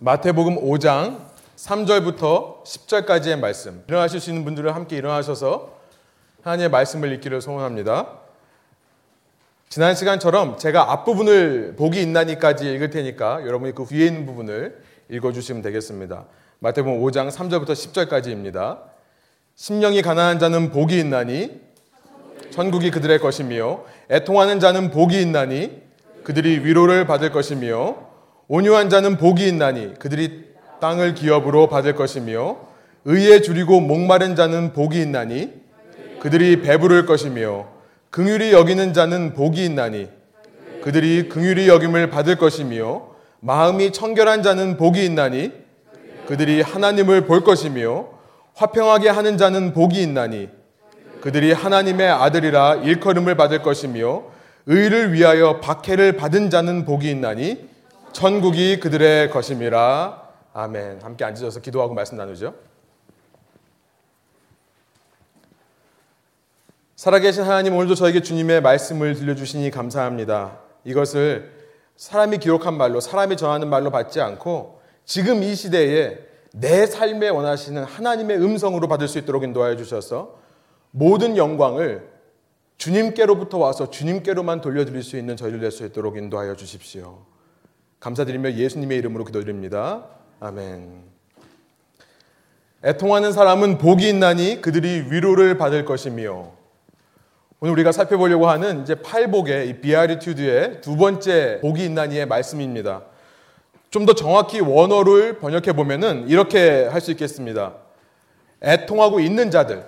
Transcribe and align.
마태복음 0.00 0.62
5장 0.62 1.26
3절부터 1.56 2.62
10절까지의 2.62 3.36
말씀. 3.40 3.82
일어나실 3.88 4.20
수 4.20 4.30
있는 4.30 4.44
분들은 4.44 4.72
함께 4.72 4.96
일어나셔서 4.96 5.76
하나님의 6.42 6.70
말씀을 6.70 7.12
읽기를 7.14 7.40
소원합니다. 7.40 8.06
지난 9.68 9.96
시간처럼 9.96 10.56
제가 10.56 10.92
앞부분을 10.92 11.74
복이 11.76 12.00
있나니까지 12.00 12.72
읽을 12.74 12.90
테니까 12.90 13.44
여러분이 13.44 13.74
그 13.74 13.86
위에 13.90 14.06
있는 14.06 14.24
부분을 14.24 14.80
읽어주시면 15.08 15.62
되겠습니다. 15.62 16.26
마태복음 16.60 17.02
5장 17.02 17.28
3절부터 17.32 17.70
10절까지입니다. 17.70 18.78
심령이 19.56 20.02
가난한 20.02 20.38
자는 20.38 20.70
복이 20.70 20.96
있나니 20.96 21.60
천국이 22.50 22.92
그들의 22.92 23.18
것이며 23.18 23.82
애통하는 24.12 24.60
자는 24.60 24.92
복이 24.92 25.20
있나니 25.20 25.82
그들이 26.22 26.64
위로를 26.64 27.04
받을 27.04 27.32
것이며 27.32 28.07
온유한 28.50 28.88
자는 28.88 29.18
복이 29.18 29.46
있나니 29.46 29.98
그들이 29.98 30.46
땅을 30.80 31.14
기업으로 31.14 31.68
받을 31.68 31.94
것이며 31.94 32.56
의에 33.04 33.42
줄이고 33.42 33.80
목마른 33.80 34.36
자는 34.36 34.72
복이 34.72 34.98
있나니 35.02 35.52
그들이 36.20 36.62
배부를 36.62 37.04
것이며 37.04 37.66
긍휼히 38.08 38.52
여기는 38.52 38.94
자는 38.94 39.34
복이 39.34 39.62
있나니 39.66 40.08
그들이 40.82 41.28
긍휼히 41.28 41.68
여김을 41.68 42.08
받을 42.08 42.36
것이며 42.36 43.08
마음이 43.40 43.92
청결한 43.92 44.42
자는 44.42 44.78
복이 44.78 45.04
있나니 45.04 45.52
그들이 46.26 46.62
하나님을 46.62 47.26
볼 47.26 47.44
것이며 47.44 48.08
화평하게 48.54 49.10
하는 49.10 49.36
자는 49.36 49.74
복이 49.74 50.00
있나니 50.00 50.48
그들이 51.20 51.52
하나님의 51.52 52.08
아들이라 52.08 52.76
일컬음을 52.76 53.34
받을 53.34 53.62
것이며 53.62 54.22
의를 54.64 55.12
위하여 55.12 55.60
박해를 55.60 56.12
받은 56.12 56.48
자는 56.48 56.86
복이 56.86 57.10
있나니 57.10 57.68
천국이 58.12 58.80
그들의 58.80 59.30
것임이라. 59.30 60.28
아멘. 60.54 61.00
함께 61.02 61.24
앉으셔서 61.24 61.60
기도하고 61.60 61.94
말씀 61.94 62.16
나누죠. 62.16 62.54
살아계신 66.96 67.44
하나님 67.44 67.76
오늘도 67.76 67.94
저에게 67.94 68.22
주님의 68.22 68.60
말씀을 68.60 69.14
들려주시니 69.14 69.70
감사합니다. 69.70 70.58
이것을 70.84 71.52
사람이 71.96 72.38
기록한 72.38 72.76
말로 72.76 73.00
사람이 73.00 73.36
전하는 73.36 73.68
말로 73.68 73.90
받지 73.90 74.20
않고 74.20 74.80
지금 75.04 75.42
이 75.42 75.54
시대에 75.54 76.18
내 76.52 76.86
삶에 76.86 77.28
원하시는 77.28 77.84
하나님의 77.84 78.38
음성으로 78.38 78.88
받을 78.88 79.06
수 79.06 79.18
있도록 79.18 79.44
인도하여 79.44 79.76
주셔서 79.76 80.38
모든 80.90 81.36
영광을 81.36 82.08
주님께로부터 82.78 83.58
와서 83.58 83.90
주님께로만 83.90 84.60
돌려드릴 84.60 85.02
수 85.02 85.16
있는 85.16 85.36
저희를 85.36 85.60
낼 85.60 85.70
수 85.70 85.84
있도록 85.84 86.16
인도하여 86.16 86.56
주십시오. 86.56 87.18
감사드리며 88.00 88.52
예수님의 88.52 88.98
이름으로 88.98 89.24
기도드립니다. 89.24 90.04
아멘. 90.40 91.02
애통하는 92.84 93.32
사람은 93.32 93.78
복이 93.78 94.08
있나니 94.08 94.60
그들이 94.60 95.06
위로를 95.10 95.58
받을 95.58 95.84
것이며 95.84 96.52
오늘 97.60 97.72
우리가 97.72 97.90
살펴보려고 97.90 98.48
하는 98.48 98.82
이제 98.82 98.94
팔복의 98.94 99.68
이 99.68 99.80
비아리튜드의 99.80 100.80
두 100.80 100.96
번째 100.96 101.58
복이 101.60 101.84
있나니의 101.84 102.26
말씀입니다. 102.26 103.02
좀 103.90 104.06
더 104.06 104.12
정확히 104.12 104.60
원어를 104.60 105.38
번역해 105.38 105.72
보면은 105.72 106.28
이렇게 106.28 106.84
할 106.84 107.00
수 107.00 107.10
있겠습니다. 107.10 107.74
애통하고 108.62 109.18
있는 109.18 109.50
자들, 109.50 109.84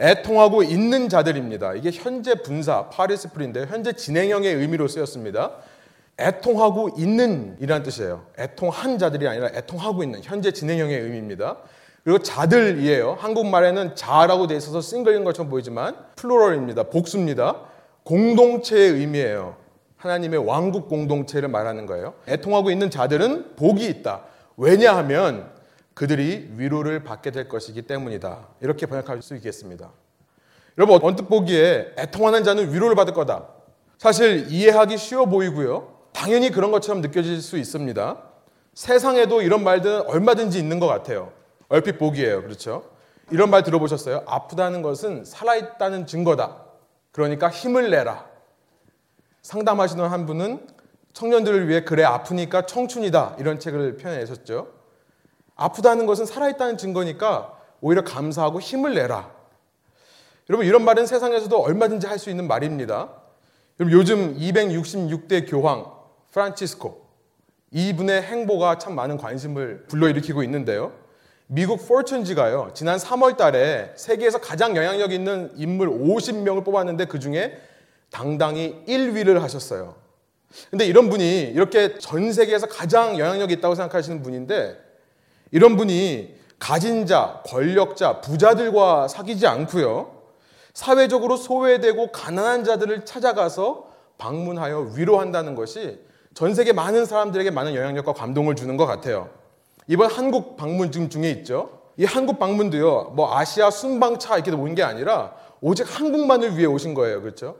애통하고 0.00 0.64
있는 0.64 1.08
자들입니다. 1.08 1.74
이게 1.74 1.90
현재 1.92 2.34
분사 2.36 2.88
파리스프린데 2.88 3.66
현재 3.66 3.92
진행형의 3.92 4.54
의미로 4.54 4.88
쓰였습니다. 4.88 5.52
애통하고 6.18 6.90
있는 6.98 7.56
이라는 7.60 7.82
뜻이에요. 7.82 8.26
애통한 8.38 8.98
자들이 8.98 9.26
아니라 9.26 9.48
애통하고 9.54 10.02
있는 10.02 10.20
현재 10.22 10.52
진행형의 10.52 11.00
의미입니다. 11.00 11.58
그리고 12.04 12.18
자들이에요. 12.18 13.16
한국말에는 13.18 13.94
자라고 13.94 14.46
돼 14.46 14.56
있어서 14.56 14.80
싱글인 14.80 15.24
것처럼 15.24 15.50
보이지만 15.50 15.96
플로럴입니다. 16.16 16.84
복수입니다. 16.84 17.60
공동체의 18.04 18.92
의미예요. 18.92 19.56
하나님의 19.96 20.44
왕국 20.44 20.88
공동체를 20.88 21.48
말하는 21.48 21.86
거예요. 21.86 22.14
애통하고 22.26 22.70
있는 22.70 22.90
자들은 22.90 23.54
복이 23.54 23.86
있다. 23.86 24.24
왜냐하면 24.56 25.50
그들이 25.94 26.50
위로를 26.56 27.04
받게 27.04 27.30
될 27.30 27.48
것이기 27.48 27.82
때문이다. 27.82 28.48
이렇게 28.60 28.86
번역할 28.86 29.22
수 29.22 29.36
있겠습니다. 29.36 29.92
여러분 30.78 30.98
언뜻 31.02 31.28
보기에 31.28 31.92
애통하는 31.98 32.42
자는 32.42 32.72
위로를 32.72 32.96
받을 32.96 33.14
거다. 33.14 33.46
사실 33.98 34.46
이해하기 34.50 34.98
쉬워 34.98 35.26
보이고요. 35.26 35.91
당연히 36.12 36.50
그런 36.50 36.70
것처럼 36.70 37.00
느껴질 37.00 37.40
수 37.40 37.58
있습니다. 37.58 38.22
세상에도 38.74 39.42
이런 39.42 39.64
말들은 39.64 40.02
얼마든지 40.02 40.58
있는 40.58 40.80
것 40.80 40.86
같아요. 40.86 41.32
얼핏 41.68 41.98
보기에요. 41.98 42.42
그렇죠? 42.42 42.90
이런 43.30 43.50
말 43.50 43.62
들어보셨어요? 43.62 44.24
아프다는 44.26 44.82
것은 44.82 45.24
살아있다는 45.24 46.06
증거다. 46.06 46.58
그러니까 47.12 47.48
힘을 47.48 47.90
내라. 47.90 48.26
상담하시는 49.42 50.04
한 50.04 50.26
분은 50.26 50.66
청년들을 51.12 51.68
위해 51.68 51.84
그래 51.84 52.04
아프니까 52.04 52.66
청춘이다. 52.66 53.36
이런 53.38 53.58
책을 53.58 53.96
표현하셨죠. 53.96 54.68
아프다는 55.56 56.06
것은 56.06 56.26
살아있다는 56.26 56.78
증거니까 56.78 57.58
오히려 57.80 58.02
감사하고 58.04 58.60
힘을 58.60 58.94
내라. 58.94 59.30
여러분 60.48 60.66
이런 60.66 60.84
말은 60.84 61.06
세상에서도 61.06 61.56
얼마든지 61.58 62.06
할 62.06 62.18
수 62.18 62.30
있는 62.30 62.46
말입니다. 62.46 63.10
여러분 63.80 63.98
요즘 63.98 64.36
266대 64.38 65.50
교황 65.50 65.91
프란치스코 66.32 67.02
이분의 67.70 68.22
행보가 68.22 68.78
참 68.78 68.94
많은 68.94 69.16
관심을 69.16 69.84
불러일으키고 69.88 70.42
있는데요. 70.42 70.92
미국 71.46 71.86
포춘지가요. 71.86 72.70
지난 72.74 72.98
3월 72.98 73.36
달에 73.36 73.92
세계에서 73.96 74.40
가장 74.40 74.76
영향력 74.76 75.12
있는 75.12 75.52
인물 75.56 75.90
50명을 75.90 76.64
뽑았는데 76.64 77.06
그중에 77.06 77.52
당당히 78.10 78.82
1위를 78.88 79.40
하셨어요. 79.40 79.94
근데 80.70 80.86
이런 80.86 81.08
분이 81.08 81.42
이렇게 81.54 81.98
전 81.98 82.32
세계에서 82.32 82.66
가장 82.66 83.18
영향력이 83.18 83.54
있다고 83.54 83.74
생각하시는 83.74 84.22
분인데 84.22 84.76
이런 85.50 85.76
분이 85.76 86.34
가진 86.58 87.06
자, 87.06 87.42
권력자, 87.46 88.20
부자들과 88.20 89.08
사귀지 89.08 89.46
않고요. 89.46 90.22
사회적으로 90.72 91.36
소외되고 91.36 92.12
가난한 92.12 92.64
자들을 92.64 93.04
찾아가서 93.04 93.90
방문하여 94.16 94.92
위로한다는 94.94 95.54
것이 95.54 95.98
전 96.34 96.54
세계 96.54 96.72
많은 96.72 97.04
사람들에게 97.04 97.50
많은 97.50 97.74
영향력과 97.74 98.14
감동을 98.14 98.56
주는 98.56 98.76
것 98.76 98.86
같아요. 98.86 99.28
이번 99.86 100.10
한국 100.10 100.56
방문 100.56 100.90
중에 100.90 101.30
있죠. 101.30 101.80
이 101.96 102.04
한국 102.04 102.38
방문도요, 102.38 103.12
뭐 103.14 103.36
아시아 103.36 103.70
순방차 103.70 104.36
이렇게 104.36 104.52
온게 104.52 104.82
아니라 104.82 105.34
오직 105.60 105.86
한국만을 105.88 106.56
위해 106.56 106.66
오신 106.66 106.94
거예요. 106.94 107.20
그렇죠? 107.20 107.56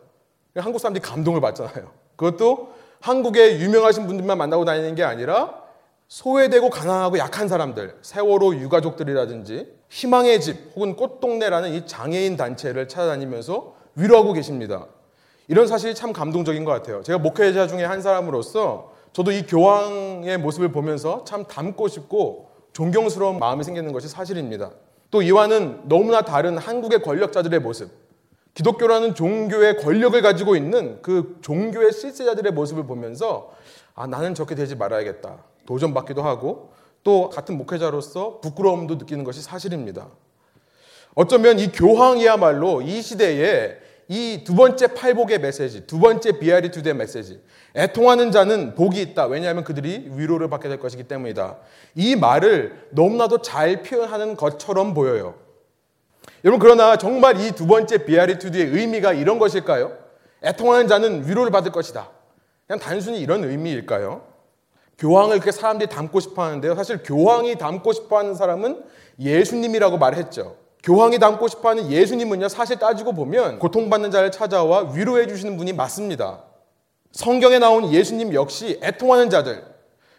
한국 0.57 0.79
사람들이 0.79 1.03
감동을 1.03 1.41
받잖아요. 1.41 1.91
그것도 2.17 2.73
한국의 3.01 3.61
유명하신 3.61 4.07
분들만 4.07 4.39
만나고 4.39 4.65
다니는 4.65 4.95
게 4.95 5.03
아니라 5.03 5.63
소외되고 6.09 6.71
가난하고 6.71 7.19
약한 7.19 7.49
사람들, 7.49 7.97
세월호 8.03 8.57
유가족들이라든지 8.57 9.67
희망의 9.89 10.41
집 10.41 10.73
혹은 10.75 10.95
꽃동네라는 10.95 11.73
이 11.73 11.87
장애인 11.87 12.37
단체를 12.37 12.89
찾아다니면서 12.89 13.75
위로하고 13.97 14.33
계십니다. 14.33 14.87
이런 15.49 15.67
사실이 15.67 15.95
참 15.95 16.13
감동적인 16.13 16.65
것 16.65 16.73
같아요. 16.73 17.03
제가 17.03 17.19
목회자 17.19 17.67
중에 17.67 17.85
한 17.85 18.01
사람으로서 18.01 18.93
저도 19.13 19.33
이 19.33 19.43
교황의 19.47 20.39
모습을 20.39 20.73
보면서 20.73 21.25
참 21.25 21.45
닮고 21.45 21.89
싶고 21.89 22.51
존경스러운 22.73 23.39
마음이 23.39 23.65
생기는 23.65 23.93
것이 23.93 24.09
사실입니다. 24.09 24.71
또 25.11 25.21
이와는 25.21 25.83
너무나 25.89 26.23
다른 26.23 26.57
한국의 26.57 27.03
권력자들의 27.03 27.61
모습, 27.61 27.91
기독교라는 28.55 29.15
종교의 29.15 29.79
권력을 29.79 30.21
가지고 30.23 30.57
있는 30.57 31.01
그 31.03 31.39
종교의 31.43 31.93
실세자들의 31.93 32.53
모습을 32.53 32.87
보면서 32.87 33.53
아, 33.95 34.07
나는 34.07 34.35
저렇게 34.35 34.55
되지 34.55 34.77
말아야겠다. 34.77 35.37
도전받기도 35.67 36.23
하고 36.23 36.73
또 37.05 37.29
같은 37.29 37.59
목회자로서 37.59 38.41
부끄러움도 38.41 38.97
느끼는 38.97 39.25
것이 39.25 39.43
사실입니다. 39.43 40.09
어쩌면 41.15 41.59
이 41.59 41.71
교황이야말로 41.71 42.81
이 42.81 43.03
시대에 43.03 43.77
이 44.13 44.45
두 44.45 44.55
번째 44.55 44.89
팔복의 44.89 45.39
메시지, 45.41 45.87
두 45.87 45.99
번째 45.99 46.39
비아리투드의 46.39 46.95
메시지. 46.95 47.41
애통하는 47.75 48.31
자는 48.31 48.75
복이 48.75 49.01
있다. 49.01 49.25
왜냐하면 49.27 49.65
그들이 49.65 50.11
위로를 50.15 50.51
받게 50.51 50.69
될 50.69 50.79
것이기 50.79 51.05
때문이다. 51.05 51.57
이 51.95 52.15
말을 52.17 52.89
너무나도 52.91 53.41
잘 53.41 53.83
표현하는 53.83 54.37
것처럼 54.37 54.93
보여요. 54.93 55.37
여러분, 56.45 56.61
그러나 56.61 56.97
정말 56.99 57.41
이 57.41 57.53
두 57.53 57.67
번째 57.67 58.05
비아리투드의 58.05 58.67
의미가 58.67 59.15
이런 59.15 59.39
것일까요? 59.39 59.97
애통하는 60.45 60.89
자는 60.89 61.27
위로를 61.27 61.51
받을 61.51 61.73
것이다. 61.73 62.11
그냥 62.67 62.81
단순히 62.81 63.19
이런 63.21 63.45
의미일까요? 63.45 64.27
교황을 64.99 65.37
그렇게 65.41 65.53
사람들이 65.53 65.89
닮고 65.89 66.21
싶어 66.21 66.43
하는데요. 66.43 66.75
사실 66.75 67.03
교황이 67.03 67.57
닮고 67.57 67.93
싶어 67.95 68.19
하는 68.19 68.35
사람은 68.35 68.83
예수님이라고 69.19 69.97
말했죠. 69.97 70.57
교황이 70.83 71.19
닮고 71.19 71.49
싶어 71.49 71.71
하는 71.71 71.91
예수님은요, 71.91 72.49
사실 72.49 72.79
따지고 72.79 73.13
보면 73.13 73.59
고통받는 73.59 74.11
자를 74.11 74.33
찾아와 74.33 74.93
위로해 74.93 75.27
주시는 75.27 75.57
분이 75.57 75.73
맞습니다. 75.73 76.43
성경에 77.13 77.59
나온 77.59 77.93
예수님 77.93 78.35
역시 78.35 78.81
애통하는 78.83 79.31
자들, 79.31 79.65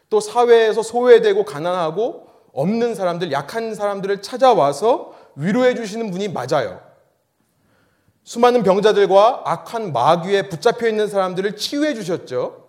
또 0.10 0.19
사회에서 0.19 0.83
소외되고 0.83 1.44
가난하고 1.44 2.27
없는 2.54 2.95
사람들, 2.95 3.31
약한 3.31 3.75
사람들을 3.75 4.21
찾아와서 4.21 5.13
위로해 5.36 5.74
주시는 5.75 6.12
분이 6.12 6.30
맞아요. 6.30 6.80
수많은 8.24 8.63
병자들과 8.63 9.42
악한 9.44 9.92
마귀에 9.92 10.48
붙잡혀 10.50 10.88
있는 10.88 11.07
사람들을 11.07 11.57
치유해 11.57 11.94
주셨죠. 11.94 12.68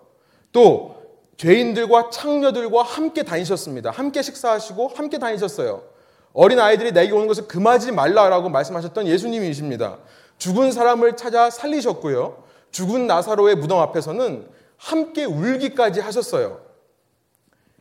또 0.51 0.95
죄인들과 1.37 2.09
창녀들과 2.09 2.81
함께 2.81 3.23
다니셨습니다. 3.23 3.91
함께 3.91 4.21
식사하시고 4.21 4.89
함께 4.95 5.17
다니셨어요. 5.17 5.94
어린 6.35 6.59
아이들이 6.59 6.91
내게 6.91 7.13
오는 7.13 7.27
것을 7.27 7.47
금하지 7.47 7.93
말라라고 7.93 8.49
말씀하셨던 8.49 9.07
예수님이십니다. 9.07 9.97
죽은 10.37 10.73
사람을 10.73 11.15
찾아 11.15 11.49
살리셨고요. 11.49 12.43
죽은 12.71 13.07
나사로의 13.07 13.55
무덤 13.55 13.79
앞에서는 13.79 14.45
함께 14.75 15.23
울기까지 15.23 16.01
하셨어요. 16.01 16.59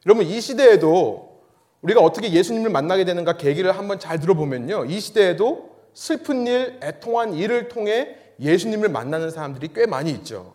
여러분 0.06 0.24
이 0.24 0.40
시대에도 0.40 1.40
우리가 1.82 2.00
어떻게 2.00 2.30
예수님을 2.30 2.70
만나게 2.70 3.04
되는가 3.04 3.36
계기를 3.36 3.76
한번 3.76 3.98
잘 3.98 4.20
들어보면요. 4.20 4.84
이 4.84 5.00
시대에도 5.00 5.70
슬픈 5.92 6.46
일, 6.46 6.78
애통한 6.80 7.34
일을 7.34 7.68
통해 7.68 8.16
예수님을 8.40 8.88
만나는 8.88 9.30
사람들이 9.30 9.70
꽤 9.74 9.86
많이 9.86 10.12
있죠. 10.12 10.54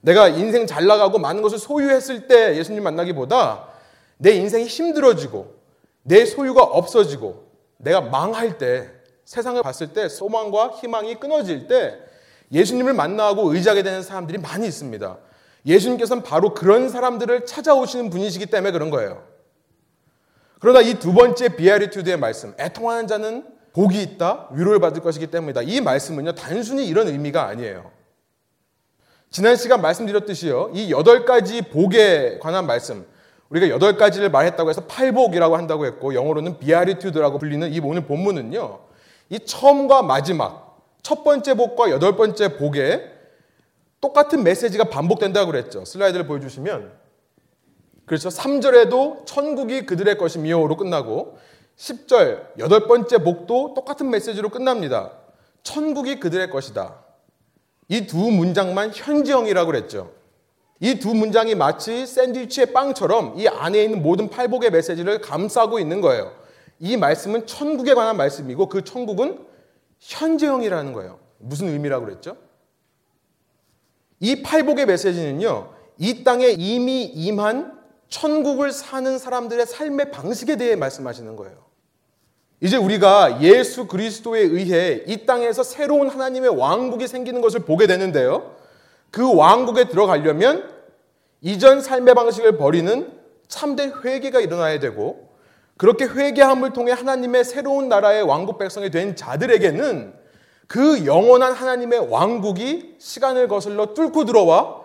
내가 0.00 0.28
인생 0.28 0.64
잘 0.68 0.86
나가고 0.86 1.18
많은 1.18 1.42
것을 1.42 1.58
소유했을 1.58 2.28
때 2.28 2.56
예수님 2.56 2.84
만나기보다 2.84 3.66
내 4.16 4.30
인생이 4.30 4.66
힘들어지고 4.66 5.55
내 6.06 6.24
소유가 6.24 6.62
없어지고 6.62 7.46
내가 7.78 8.00
망할 8.00 8.58
때 8.58 8.88
세상을 9.24 9.60
봤을 9.62 9.92
때 9.92 10.08
소망과 10.08 10.68
희망이 10.68 11.16
끊어질 11.16 11.66
때 11.66 11.98
예수님을 12.52 12.94
만나고 12.94 13.52
의지하게 13.52 13.82
되는 13.82 14.02
사람들이 14.02 14.38
많이 14.38 14.68
있습니다. 14.68 15.18
예수님께서는 15.66 16.22
바로 16.22 16.54
그런 16.54 16.88
사람들을 16.88 17.44
찾아오시는 17.44 18.10
분이시기 18.10 18.46
때문에 18.46 18.70
그런 18.70 18.90
거예요. 18.90 19.24
그러나 20.60 20.80
이 20.80 20.94
두 20.94 21.12
번째 21.12 21.56
비아리투드의 21.56 22.16
말씀, 22.18 22.54
애통하는 22.58 23.08
자는 23.08 23.44
복이 23.72 24.00
있다, 24.00 24.48
위로를 24.52 24.78
받을 24.78 25.02
것이기 25.02 25.26
때문이다. 25.26 25.62
이 25.62 25.80
말씀은요, 25.80 26.36
단순히 26.36 26.86
이런 26.86 27.08
의미가 27.08 27.46
아니에요. 27.46 27.90
지난 29.30 29.56
시간 29.56 29.82
말씀드렸듯이요, 29.82 30.70
이 30.72 30.92
여덟 30.92 31.24
가지 31.24 31.62
복에 31.62 32.38
관한 32.38 32.64
말씀, 32.64 33.04
우리가 33.50 33.68
여덟 33.68 33.96
가지를 33.96 34.30
말했다고 34.30 34.70
해서 34.70 34.82
팔복이라고 34.86 35.56
한다고 35.56 35.86
했고, 35.86 36.14
영어로는 36.14 36.58
비아리투드라고 36.58 37.38
불리는 37.38 37.72
이 37.72 37.80
오늘 37.80 38.04
본문은요, 38.04 38.80
이 39.30 39.38
처음과 39.38 40.02
마지막, 40.02 40.82
첫 41.02 41.22
번째 41.22 41.54
복과 41.54 41.90
여덟 41.90 42.16
번째 42.16 42.56
복에 42.56 43.12
똑같은 44.00 44.42
메시지가 44.42 44.84
반복된다고 44.84 45.50
그랬죠. 45.50 45.84
슬라이드를 45.84 46.26
보여주시면. 46.26 46.92
그래서 48.04 48.28
3절에도 48.28 49.26
천국이 49.26 49.86
그들의 49.86 50.16
것이미요로 50.16 50.76
끝나고 50.76 51.38
10절 51.76 52.58
여덟 52.58 52.86
번째 52.86 53.18
복도 53.18 53.74
똑같은 53.74 54.10
메시지로 54.10 54.48
끝납니다. 54.48 55.12
천국이 55.62 56.20
그들의 56.20 56.50
것이다. 56.50 57.00
이 57.88 58.06
두 58.06 58.16
문장만 58.16 58.92
현지형이라고 58.94 59.66
그랬죠. 59.66 60.12
이 60.80 60.98
두 60.98 61.14
문장이 61.14 61.54
마치 61.54 62.06
샌드위치의 62.06 62.72
빵처럼 62.72 63.34
이 63.38 63.48
안에 63.48 63.82
있는 63.84 64.02
모든 64.02 64.28
팔복의 64.28 64.70
메시지를 64.70 65.20
감싸고 65.20 65.78
있는 65.78 66.00
거예요. 66.00 66.32
이 66.78 66.96
말씀은 66.96 67.46
천국에 67.46 67.94
관한 67.94 68.16
말씀이고 68.16 68.68
그 68.68 68.84
천국은 68.84 69.38
현재형이라는 70.00 70.92
거예요. 70.92 71.18
무슨 71.38 71.68
의미라고 71.68 72.04
그랬죠? 72.04 72.36
이 74.20 74.42
팔복의 74.42 74.86
메시지는요, 74.86 75.70
이 75.98 76.24
땅에 76.24 76.48
이미 76.48 77.04
임한 77.04 77.76
천국을 78.08 78.72
사는 78.72 79.18
사람들의 79.18 79.66
삶의 79.66 80.10
방식에 80.10 80.56
대해 80.56 80.76
말씀하시는 80.76 81.36
거예요. 81.36 81.64
이제 82.60 82.76
우리가 82.76 83.42
예수 83.42 83.86
그리스도에 83.86 84.40
의해 84.40 85.02
이 85.06 85.26
땅에서 85.26 85.62
새로운 85.62 86.08
하나님의 86.08 86.50
왕국이 86.56 87.06
생기는 87.06 87.40
것을 87.40 87.60
보게 87.60 87.86
되는데요. 87.86 88.56
그 89.16 89.34
왕국에 89.34 89.88
들어가려면 89.88 90.70
이전 91.40 91.80
삶의 91.80 92.14
방식을 92.14 92.58
버리는 92.58 93.18
참된 93.48 93.90
회개가 94.04 94.40
일어나야 94.40 94.78
되고 94.78 95.30
그렇게 95.78 96.04
회개함을 96.04 96.74
통해 96.74 96.92
하나님의 96.92 97.44
새로운 97.44 97.88
나라의 97.88 98.24
왕국 98.24 98.58
백성이 98.58 98.90
된 98.90 99.16
자들에게는 99.16 100.12
그 100.66 101.06
영원한 101.06 101.54
하나님의 101.54 102.10
왕국이 102.10 102.96
시간을 102.98 103.48
거슬러 103.48 103.94
뚫고 103.94 104.26
들어와 104.26 104.82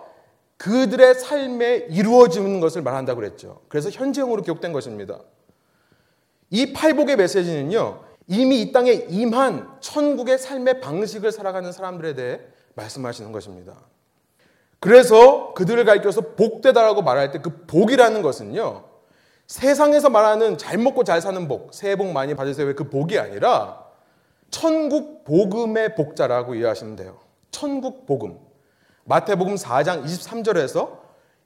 그들의 0.56 1.14
삶에 1.14 1.88
이루어지는 1.90 2.60
것을 2.60 2.80
말한다고 2.80 3.20
그랬죠. 3.20 3.60
그래서 3.68 3.90
현재형으로 3.90 4.40
기록된 4.40 4.72
것입니다. 4.72 5.18
이 6.48 6.72
팔복의 6.72 7.16
메시지는요, 7.16 8.00
이미 8.28 8.62
이 8.62 8.72
땅에 8.72 8.92
임한 8.92 9.76
천국의 9.80 10.38
삶의 10.38 10.80
방식을 10.80 11.32
살아가는 11.32 11.70
사람들에 11.70 12.14
대해 12.14 12.40
말씀하시는 12.76 13.30
것입니다. 13.30 13.91
그래서 14.82 15.54
그들을 15.54 15.84
가리켜서 15.84 16.34
복되다라고 16.34 17.02
말할 17.02 17.30
때 17.30 17.38
그 17.38 17.66
복이라는 17.66 18.20
것은요, 18.20 18.82
세상에서 19.46 20.10
말하는 20.10 20.58
잘 20.58 20.76
먹고 20.76 21.04
잘 21.04 21.20
사는 21.20 21.46
복, 21.46 21.72
새해 21.72 21.94
복 21.94 22.08
많이 22.08 22.34
받으세요. 22.34 22.74
그 22.74 22.90
복이 22.90 23.16
아니라 23.16 23.84
천국 24.50 25.22
복음의 25.22 25.94
복자라고 25.94 26.56
이해하시면 26.56 26.96
돼요. 26.96 27.18
천국 27.52 28.06
복음. 28.06 28.40
마태복음 29.04 29.54
4장 29.54 30.04
23절에서 30.04 30.98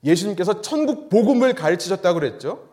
예수님께서 0.02 0.62
천국 0.62 1.10
복음을 1.10 1.54
가르치셨다고 1.54 2.18
그랬죠. 2.20 2.70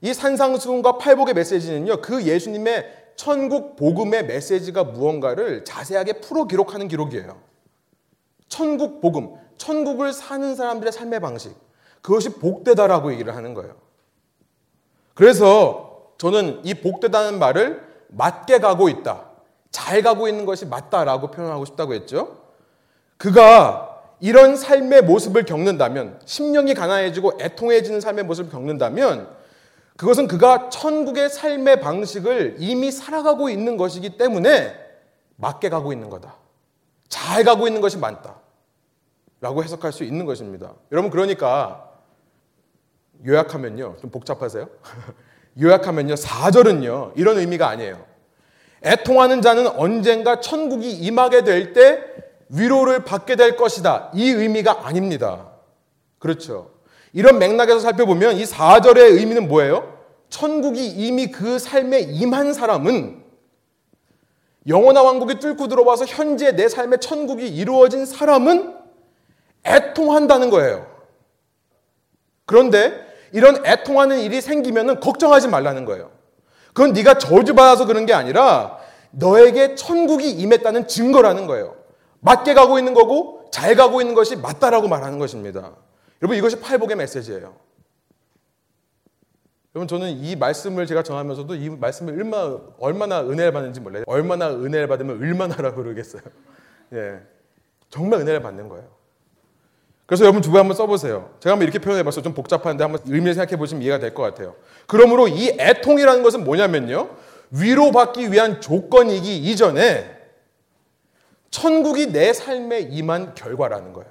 이 0.00 0.12
산상수훈과 0.12 0.98
팔복의 0.98 1.34
메시지는요. 1.34 2.00
그 2.00 2.24
예수님의 2.24 3.12
천국 3.14 3.76
복음의 3.76 4.26
메시지가 4.26 4.82
무언가를 4.84 5.64
자세하게 5.64 6.14
풀어 6.14 6.46
기록하는 6.46 6.88
기록이에요. 6.88 7.38
천국 8.48 9.00
복음, 9.00 9.36
천국을 9.60 10.14
사는 10.14 10.56
사람들의 10.56 10.90
삶의 10.90 11.20
방식. 11.20 11.54
그것이 12.00 12.30
복되다라고 12.30 13.12
얘기를 13.12 13.36
하는 13.36 13.52
거예요. 13.52 13.74
그래서 15.12 16.14
저는 16.16 16.62
이 16.64 16.72
복되다는 16.72 17.38
말을 17.38 17.86
맞게 18.08 18.58
가고 18.58 18.88
있다. 18.88 19.26
잘 19.70 20.02
가고 20.02 20.28
있는 20.28 20.46
것이 20.46 20.64
맞다라고 20.64 21.30
표현하고 21.30 21.66
싶다고 21.66 21.92
했죠. 21.92 22.38
그가 23.18 24.00
이런 24.18 24.56
삶의 24.56 25.02
모습을 25.02 25.44
겪는다면, 25.44 26.20
심령이 26.24 26.72
가난해지고 26.72 27.38
애통해지는 27.40 28.00
삶의 28.00 28.24
모습을 28.24 28.50
겪는다면, 28.50 29.28
그것은 29.98 30.26
그가 30.26 30.70
천국의 30.70 31.28
삶의 31.28 31.80
방식을 31.82 32.56
이미 32.58 32.90
살아가고 32.90 33.50
있는 33.50 33.76
것이기 33.76 34.16
때문에 34.16 34.74
맞게 35.36 35.68
가고 35.68 35.92
있는 35.92 36.08
거다. 36.08 36.36
잘 37.10 37.44
가고 37.44 37.66
있는 37.66 37.82
것이 37.82 37.98
많다. 37.98 38.40
라고 39.40 39.62
해석할 39.64 39.92
수 39.92 40.04
있는 40.04 40.26
것입니다. 40.26 40.74
여러분, 40.92 41.10
그러니까 41.10 41.90
요약하면요. 43.26 43.96
좀 44.00 44.10
복잡하세요? 44.10 44.68
요약하면요. 45.60 46.14
4절은요. 46.14 47.12
이런 47.16 47.38
의미가 47.38 47.68
아니에요. 47.68 48.04
애통하는 48.84 49.42
자는 49.42 49.66
언젠가 49.68 50.40
천국이 50.40 50.90
임하게 50.90 51.44
될 51.44 51.72
때 51.72 52.10
위로를 52.50 53.04
받게 53.04 53.36
될 53.36 53.56
것이다. 53.56 54.10
이 54.14 54.28
의미가 54.28 54.86
아닙니다. 54.86 55.50
그렇죠. 56.18 56.70
이런 57.12 57.38
맥락에서 57.38 57.78
살펴보면 57.78 58.36
이 58.36 58.44
4절의 58.44 59.18
의미는 59.18 59.48
뭐예요? 59.48 59.98
천국이 60.28 60.86
이미 60.86 61.30
그 61.30 61.58
삶에 61.58 62.00
임한 62.00 62.52
사람은 62.52 63.22
영원한 64.66 65.04
왕국이 65.04 65.38
뚫고 65.38 65.68
들어와서 65.68 66.04
현재 66.06 66.52
내 66.52 66.68
삶의 66.68 67.00
천국이 67.00 67.48
이루어진 67.48 68.04
사람은 68.04 68.79
애통한다는 69.64 70.50
거예요. 70.50 70.86
그런데 72.46 73.06
이런 73.32 73.64
애통하는 73.64 74.20
일이 74.20 74.40
생기면 74.40 75.00
걱정하지 75.00 75.48
말라는 75.48 75.84
거예요. 75.84 76.10
그건 76.68 76.92
네가 76.92 77.18
저주받아서 77.18 77.86
그런 77.86 78.06
게 78.06 78.12
아니라 78.12 78.78
너에게 79.10 79.74
천국이 79.74 80.30
임했다는 80.30 80.88
증거라는 80.88 81.46
거예요. 81.46 81.76
맞게 82.20 82.54
가고 82.54 82.78
있는 82.78 82.94
거고 82.94 83.48
잘 83.50 83.74
가고 83.74 84.00
있는 84.00 84.14
것이 84.14 84.36
맞다라고 84.36 84.88
말하는 84.88 85.18
것입니다. 85.18 85.72
여러분 86.22 86.36
이것이 86.36 86.60
팔복의 86.60 86.96
메시지예요. 86.96 87.54
여러분 89.74 89.86
저는 89.86 90.10
이 90.10 90.36
말씀을 90.36 90.86
제가 90.86 91.02
전하면서도 91.02 91.54
이 91.54 91.70
말씀을 91.70 92.14
얼마나, 92.14 92.60
얼마나 92.78 93.20
은혜를 93.22 93.52
받는지 93.52 93.80
몰라요. 93.80 94.04
얼마나 94.06 94.50
은혜를 94.50 94.88
받으면 94.88 95.18
얼마나라 95.18 95.74
그러겠어요. 95.74 96.22
예, 96.92 97.20
정말 97.88 98.20
은혜를 98.20 98.42
받는 98.42 98.68
거예요. 98.68 98.99
그래서 100.10 100.24
여러분 100.24 100.42
두 100.42 100.50
번 100.50 100.62
한번 100.62 100.76
써보세요. 100.76 101.30
제가 101.38 101.52
한번 101.52 101.62
이렇게 101.68 101.78
표현해봤어요. 101.78 102.24
좀 102.24 102.34
복잡한데 102.34 102.82
한번 102.82 103.00
의미를 103.06 103.32
생각해 103.34 103.56
보시면 103.56 103.84
이해가 103.84 104.00
될 104.00 104.12
것 104.12 104.24
같아요. 104.24 104.56
그러므로 104.88 105.28
이 105.28 105.50
애통이라는 105.56 106.24
것은 106.24 106.42
뭐냐면요. 106.42 107.10
위로받기 107.52 108.32
위한 108.32 108.60
조건이기 108.60 109.38
이전에 109.38 110.10
천국이 111.52 112.06
내 112.10 112.32
삶에 112.32 112.80
임한 112.80 113.36
결과라는 113.36 113.92
거예요. 113.92 114.10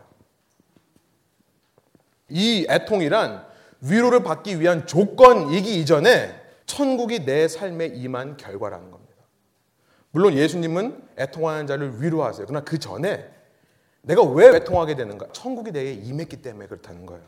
이 2.29 2.65
애통이란 2.69 3.45
위로를 3.81 4.23
받기 4.23 4.61
위한 4.61 4.87
조건이기 4.87 5.81
이전에 5.81 6.33
천국이 6.65 7.25
내 7.25 7.49
삶에 7.49 7.87
임한 7.87 8.37
결과라는 8.37 8.89
겁니다. 8.89 9.15
물론 10.11 10.33
예수님은 10.33 11.09
애통하는 11.17 11.67
자를 11.67 12.01
위로하세요. 12.01 12.45
그러나 12.47 12.63
그 12.63 12.79
전에 12.79 13.29
내가 14.01 14.23
왜 14.23 14.55
애통하게 14.55 14.95
되는가? 14.95 15.27
천국이 15.33 15.71
내게 15.71 15.93
임했기 15.93 16.37
때문에 16.41 16.67
그렇다는 16.67 17.05
거예요. 17.05 17.23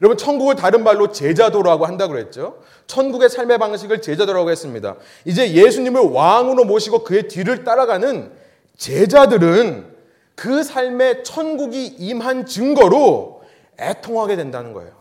여러분 0.00 0.16
천국을 0.16 0.56
다른 0.56 0.82
말로 0.82 1.12
제자도라고 1.12 1.86
한다고 1.86 2.12
그랬죠. 2.12 2.60
천국의 2.88 3.28
삶의 3.28 3.58
방식을 3.58 4.02
제자도라고 4.02 4.50
했습니다. 4.50 4.96
이제 5.24 5.52
예수님을 5.52 6.00
왕으로 6.00 6.64
모시고 6.64 7.04
그의 7.04 7.28
뒤를 7.28 7.62
따라가는 7.62 8.32
제자들은 8.76 9.94
그 10.34 10.64
삶에 10.64 11.22
천국이 11.22 11.86
임한 11.86 12.46
증거로 12.46 13.42
애통하게 13.78 14.34
된다는 14.36 14.72
거예요. 14.72 15.00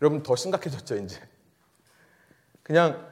여러분 0.00 0.22
더 0.22 0.34
심각해졌죠, 0.34 0.96
이제. 0.96 1.20
그냥 2.62 3.07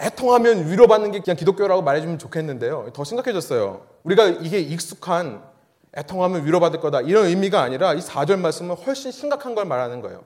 애통하면 0.00 0.70
위로받는 0.70 1.12
게 1.12 1.20
그냥 1.20 1.36
기독교라고 1.36 1.82
말해주면 1.82 2.18
좋겠는데요. 2.18 2.90
더 2.94 3.04
심각해졌어요. 3.04 3.82
우리가 4.04 4.26
이게 4.26 4.58
익숙한 4.58 5.42
애통하면 5.96 6.46
위로받을 6.46 6.80
거다. 6.80 7.02
이런 7.02 7.26
의미가 7.26 7.60
아니라 7.60 7.94
이 7.94 8.00
4절 8.00 8.38
말씀은 8.38 8.76
훨씬 8.76 9.10
심각한 9.10 9.54
걸 9.54 9.66
말하는 9.66 10.00
거예요. 10.00 10.22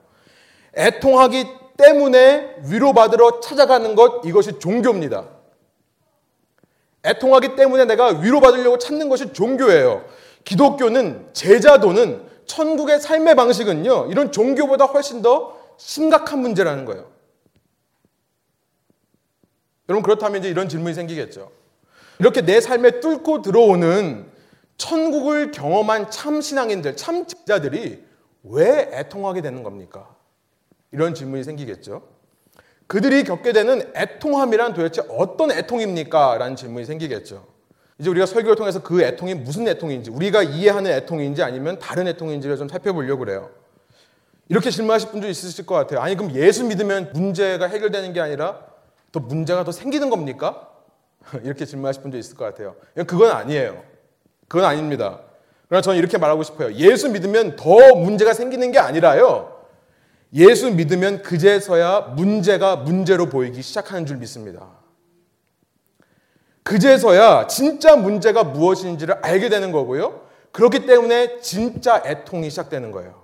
애통하기 0.77 1.47
때문에 1.77 2.57
위로받으러 2.67 3.41
찾아가는 3.41 3.95
것, 3.95 4.25
이것이 4.25 4.59
종교입니다. 4.59 5.25
애통하기 7.05 7.57
때문에 7.57 7.85
내가 7.85 8.07
위로받으려고 8.07 8.79
찾는 8.79 9.09
것이 9.09 9.33
종교예요. 9.33 10.05
기독교는, 10.45 11.31
제자도는, 11.33 12.23
천국의 12.47 13.01
삶의 13.01 13.35
방식은요, 13.35 14.09
이런 14.11 14.31
종교보다 14.31 14.85
훨씬 14.87 15.23
더 15.23 15.57
심각한 15.77 16.41
문제라는 16.41 16.85
거예요. 16.85 17.14
여러분, 19.89 20.03
그렇다면 20.03 20.41
이제 20.41 20.49
이런 20.49 20.69
질문이 20.69 20.95
생기겠죠. 20.95 21.51
이렇게 22.19 22.43
내 22.43 22.61
삶에 22.61 23.01
뚫고 23.01 23.43
들어오는 23.43 24.27
천국을 24.77 25.51
경험한 25.51 26.11
참 26.11 26.41
신앙인들, 26.41 26.97
참 26.97 27.27
직자들이 27.27 28.03
왜 28.45 28.91
애통하게 28.93 29.41
되는 29.41 29.63
겁니까? 29.63 30.15
이런 30.93 31.15
질문이 31.15 31.45
생기겠죠. 31.45 32.03
그들이 32.87 33.25
겪게 33.25 33.53
되는 33.53 33.91
애통함이란 33.97 34.75
도대체 34.75 35.03
어떤 35.09 35.51
애통입니까? 35.51 36.39
라는 36.39 36.55
질문이 36.55 36.85
생기겠죠. 36.85 37.47
이제 37.99 38.11
우리가 38.11 38.27
설교를 38.27 38.57
통해서 38.57 38.83
그 38.83 39.03
애통이 39.03 39.35
무슨 39.35 39.67
애통인지, 39.69 40.11
우리가 40.11 40.43
이해하는 40.43 40.91
애통인지 40.91 41.43
아니면 41.43 41.79
다른 41.79 42.07
애통인지를 42.09 42.57
좀 42.57 42.69
살펴보려고 42.69 43.21
그래요. 43.21 43.51
이렇게 44.49 44.71
질문하실 44.71 45.11
분도 45.11 45.29
있으실 45.29 45.65
것 45.65 45.75
같아요. 45.75 46.01
아니, 46.01 46.17
그럼 46.17 46.35
예수 46.35 46.65
믿으면 46.65 47.13
문제가 47.15 47.67
해결되는 47.67 48.13
게 48.13 48.21
아니라 48.21 48.74
더 49.15 49.21
문제가 49.21 49.63
더 49.63 49.71
생기는 49.71 50.11
겁니까? 50.11 50.69
이렇게 51.45 51.65
질문하실 51.65 52.03
분도 52.03 52.19
있을 52.19 52.37
것 52.37 52.45
같아요. 52.45 52.75
그건 53.07 53.31
아니에요. 53.31 53.81
그건 54.49 54.67
아닙니다. 54.67 55.21
그러나 55.69 55.83
저는 55.83 55.99
이렇게 56.01 56.19
말하고 56.19 56.43
싶어요. 56.43 56.75
예수 56.75 57.09
믿으면 57.09 57.55
더 57.55 57.95
문제가 57.95 58.35
생기는 58.35 58.73
게 58.73 58.81
아니라요. 58.81 59.55
예수 60.35 60.73
믿으면 60.73 61.23
그제서야 61.23 62.01
문제가 62.17 62.75
문제로 62.75 63.29
보이기 63.29 63.63
시작하는 63.63 64.05
줄 64.05 64.17
믿습니다. 64.17 64.69
그제서야 66.65 67.47
진짜 67.47 67.95
문제가 67.95 68.43
무엇인지를 68.43 69.19
알게 69.23 69.49
되는 69.49 69.71
거고요. 69.71 70.27
그렇기 70.51 70.87
때문에 70.87 71.39
진짜 71.39 72.03
애통이 72.05 72.51
시작되는 72.51 72.91
거예요. 72.91 73.23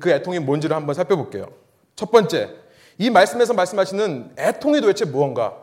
그 0.00 0.10
애통이 0.10 0.40
뭔지를 0.40 0.74
한번 0.74 0.96
살펴볼게요. 0.96 1.46
첫 1.94 2.10
번째, 2.10 2.56
이 2.98 3.10
말씀에서 3.10 3.54
말씀하시는 3.54 4.34
애통이 4.36 4.80
도대체 4.80 5.04
무언가? 5.04 5.56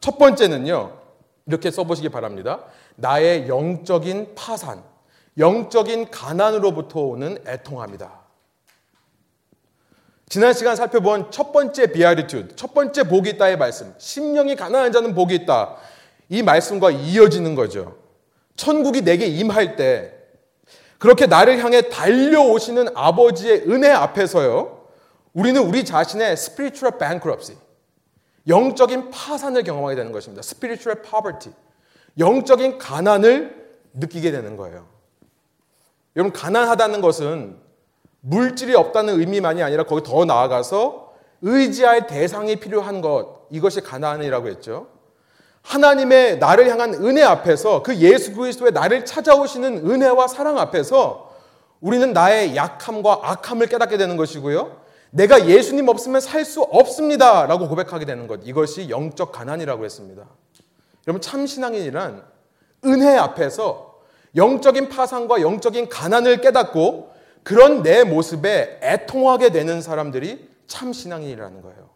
첫 0.00 0.18
번째는요, 0.18 0.92
이렇게 1.46 1.70
써보시기 1.70 2.10
바랍니다. 2.10 2.60
나의 2.96 3.48
영적인 3.48 4.34
파산, 4.34 4.82
영적인 5.38 6.10
가난으로부터 6.10 7.00
오는 7.00 7.38
애통함이다. 7.46 8.24
지난 10.28 10.52
시간 10.52 10.76
살펴본 10.76 11.30
첫 11.30 11.52
번째 11.52 11.86
비아리튜드, 11.92 12.56
첫 12.56 12.74
번째 12.74 13.04
복이 13.04 13.30
있다의 13.30 13.56
말씀, 13.56 13.94
심령이 13.98 14.56
가난한 14.56 14.92
자는 14.92 15.14
복이 15.14 15.34
있다. 15.34 15.76
이 16.28 16.42
말씀과 16.42 16.90
이어지는 16.90 17.54
거죠. 17.54 17.96
천국이 18.56 19.02
내게 19.02 19.26
임할 19.26 19.76
때 19.76 20.12
그렇게 20.98 21.26
나를 21.26 21.62
향해 21.62 21.88
달려오시는 21.88 22.88
아버지의 22.94 23.64
은혜 23.68 23.90
앞에서요. 23.90 24.73
우리는 25.34 25.60
우리 25.60 25.84
자신의 25.84 26.32
spiritual 26.32 26.98
bankruptcy, 26.98 27.58
영적인 28.48 29.10
파산을 29.10 29.64
경험하게 29.64 29.96
되는 29.96 30.12
것입니다. 30.12 30.40
spiritual 30.40 31.02
poverty. 31.02 31.54
영적인 32.18 32.78
가난을 32.78 33.74
느끼게 33.94 34.30
되는 34.30 34.56
거예요. 34.56 34.86
여러분, 36.16 36.32
가난하다는 36.32 37.00
것은 37.00 37.56
물질이 38.20 38.74
없다는 38.74 39.18
의미만이 39.18 39.62
아니라 39.62 39.84
거기 39.84 40.02
더 40.02 40.24
나아가서 40.24 41.12
의지할 41.42 42.06
대상이 42.06 42.56
필요한 42.56 43.00
것, 43.00 43.48
이것이 43.50 43.80
가난이라고 43.80 44.48
했죠. 44.48 44.88
하나님의 45.62 46.38
나를 46.38 46.70
향한 46.70 46.94
은혜 46.94 47.22
앞에서 47.22 47.82
그 47.82 47.96
예수 47.96 48.34
그리스도의 48.34 48.72
나를 48.72 49.04
찾아오시는 49.04 49.90
은혜와 49.90 50.28
사랑 50.28 50.58
앞에서 50.58 51.34
우리는 51.80 52.12
나의 52.12 52.54
약함과 52.54 53.20
악함을 53.22 53.66
깨닫게 53.66 53.96
되는 53.96 54.16
것이고요. 54.16 54.83
내가 55.14 55.46
예수님 55.46 55.88
없으면 55.88 56.20
살 56.20 56.44
수 56.44 56.62
없습니다. 56.62 57.46
라고 57.46 57.68
고백하게 57.68 58.04
되는 58.04 58.26
것. 58.26 58.40
이것이 58.44 58.90
영적 58.90 59.30
가난이라고 59.30 59.84
했습니다. 59.84 60.26
여러분, 61.06 61.20
참 61.20 61.46
신앙인이란 61.46 62.24
은혜 62.84 63.16
앞에서 63.16 64.00
영적인 64.34 64.88
파산과 64.88 65.40
영적인 65.40 65.88
가난을 65.88 66.40
깨닫고 66.40 67.12
그런 67.44 67.82
내 67.84 68.02
모습에 68.02 68.80
애통하게 68.82 69.50
되는 69.50 69.80
사람들이 69.80 70.48
참 70.66 70.92
신앙인이라는 70.92 71.62
거예요. 71.62 71.90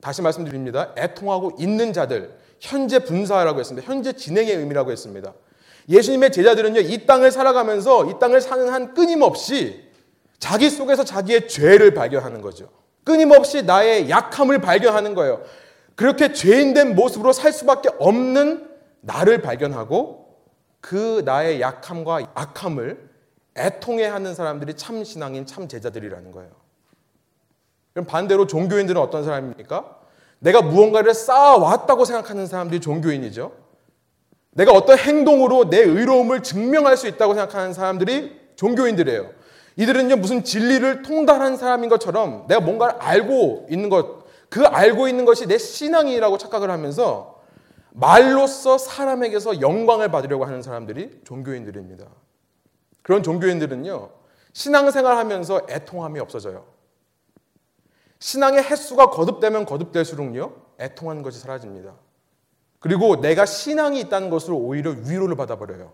다시 0.00 0.22
말씀드립니다. 0.22 0.92
애통하고 0.96 1.56
있는 1.58 1.92
자들, 1.92 2.32
현재 2.60 3.00
분사라고 3.00 3.58
했습니다. 3.58 3.86
현재 3.86 4.12
진행의 4.12 4.54
의미라고 4.54 4.92
했습니다. 4.92 5.34
예수님의 5.88 6.30
제자들은요, 6.30 6.80
이 6.80 7.06
땅을 7.06 7.32
살아가면서 7.32 8.08
이 8.08 8.20
땅을 8.20 8.40
사는 8.40 8.68
한 8.68 8.94
끊임없이 8.94 9.90
자기 10.42 10.70
속에서 10.70 11.04
자기의 11.04 11.46
죄를 11.46 11.94
발견하는 11.94 12.40
거죠. 12.40 12.68
끊임없이 13.04 13.62
나의 13.62 14.10
약함을 14.10 14.60
발견하는 14.60 15.14
거예요. 15.14 15.40
그렇게 15.94 16.32
죄인된 16.32 16.96
모습으로 16.96 17.32
살 17.32 17.52
수밖에 17.52 17.90
없는 18.00 18.68
나를 19.02 19.40
발견하고 19.40 20.40
그 20.80 21.22
나의 21.24 21.60
약함과 21.60 22.32
악함을 22.34 23.08
애통해 23.56 24.04
하는 24.04 24.34
사람들이 24.34 24.74
참 24.74 25.04
신앙인 25.04 25.46
참 25.46 25.68
제자들이라는 25.68 26.32
거예요. 26.32 26.50
그럼 27.92 28.06
반대로 28.06 28.48
종교인들은 28.48 29.00
어떤 29.00 29.22
사람입니까? 29.22 29.96
내가 30.40 30.60
무언가를 30.60 31.14
쌓아왔다고 31.14 32.04
생각하는 32.04 32.48
사람들이 32.48 32.80
종교인이죠. 32.80 33.52
내가 34.50 34.72
어떤 34.72 34.98
행동으로 34.98 35.70
내 35.70 35.78
의로움을 35.78 36.42
증명할 36.42 36.96
수 36.96 37.06
있다고 37.06 37.34
생각하는 37.34 37.72
사람들이 37.72 38.40
종교인들이에요. 38.56 39.41
이들은요, 39.76 40.16
무슨 40.16 40.44
진리를 40.44 41.02
통달한 41.02 41.56
사람인 41.56 41.88
것처럼 41.88 42.46
내가 42.46 42.60
뭔가를 42.60 42.96
알고 43.00 43.68
있는 43.70 43.88
것, 43.88 44.22
그 44.48 44.64
알고 44.64 45.08
있는 45.08 45.24
것이 45.24 45.46
내 45.46 45.56
신앙이라고 45.58 46.38
착각을 46.38 46.70
하면서 46.70 47.40
말로써 47.90 48.78
사람에게서 48.78 49.60
영광을 49.60 50.10
받으려고 50.10 50.44
하는 50.44 50.62
사람들이 50.62 51.20
종교인들입니다. 51.24 52.06
그런 53.02 53.22
종교인들은요, 53.22 54.10
신앙생활 54.52 55.16
하면서 55.16 55.62
애통함이 55.68 56.20
없어져요. 56.20 56.66
신앙의 58.18 58.62
횟수가 58.62 59.06
거듭되면 59.10 59.66
거듭될수록요, 59.66 60.54
애통하는 60.80 61.22
것이 61.22 61.40
사라집니다. 61.40 61.94
그리고 62.78 63.20
내가 63.20 63.46
신앙이 63.46 64.00
있다는 64.00 64.28
것으로 64.28 64.56
오히려 64.56 64.90
위로를 64.90 65.36
받아버려요. 65.36 65.92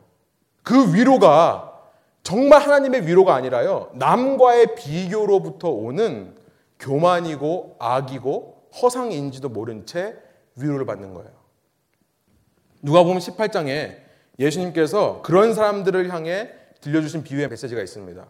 그 0.63 0.95
위로가 0.95 1.78
정말 2.23 2.61
하나님의 2.61 3.07
위로가 3.07 3.35
아니라요, 3.35 3.91
남과의 3.95 4.75
비교로부터 4.75 5.71
오는 5.71 6.35
교만이고 6.79 7.77
악이고 7.79 8.69
허상인지도 8.81 9.49
모른 9.49 9.87
채 9.87 10.15
위로를 10.57 10.87
받는 10.87 11.15
거예요. 11.15 11.31
누가 12.83 13.03
보면 13.03 13.19
18장에 13.19 13.97
예수님께서 14.39 15.23
그런 15.23 15.55
사람들을 15.55 16.13
향해 16.13 16.51
들려주신 16.81 17.25
비유의 17.25 17.49
메시지가 17.49 17.83
있습니다. 17.83 18.25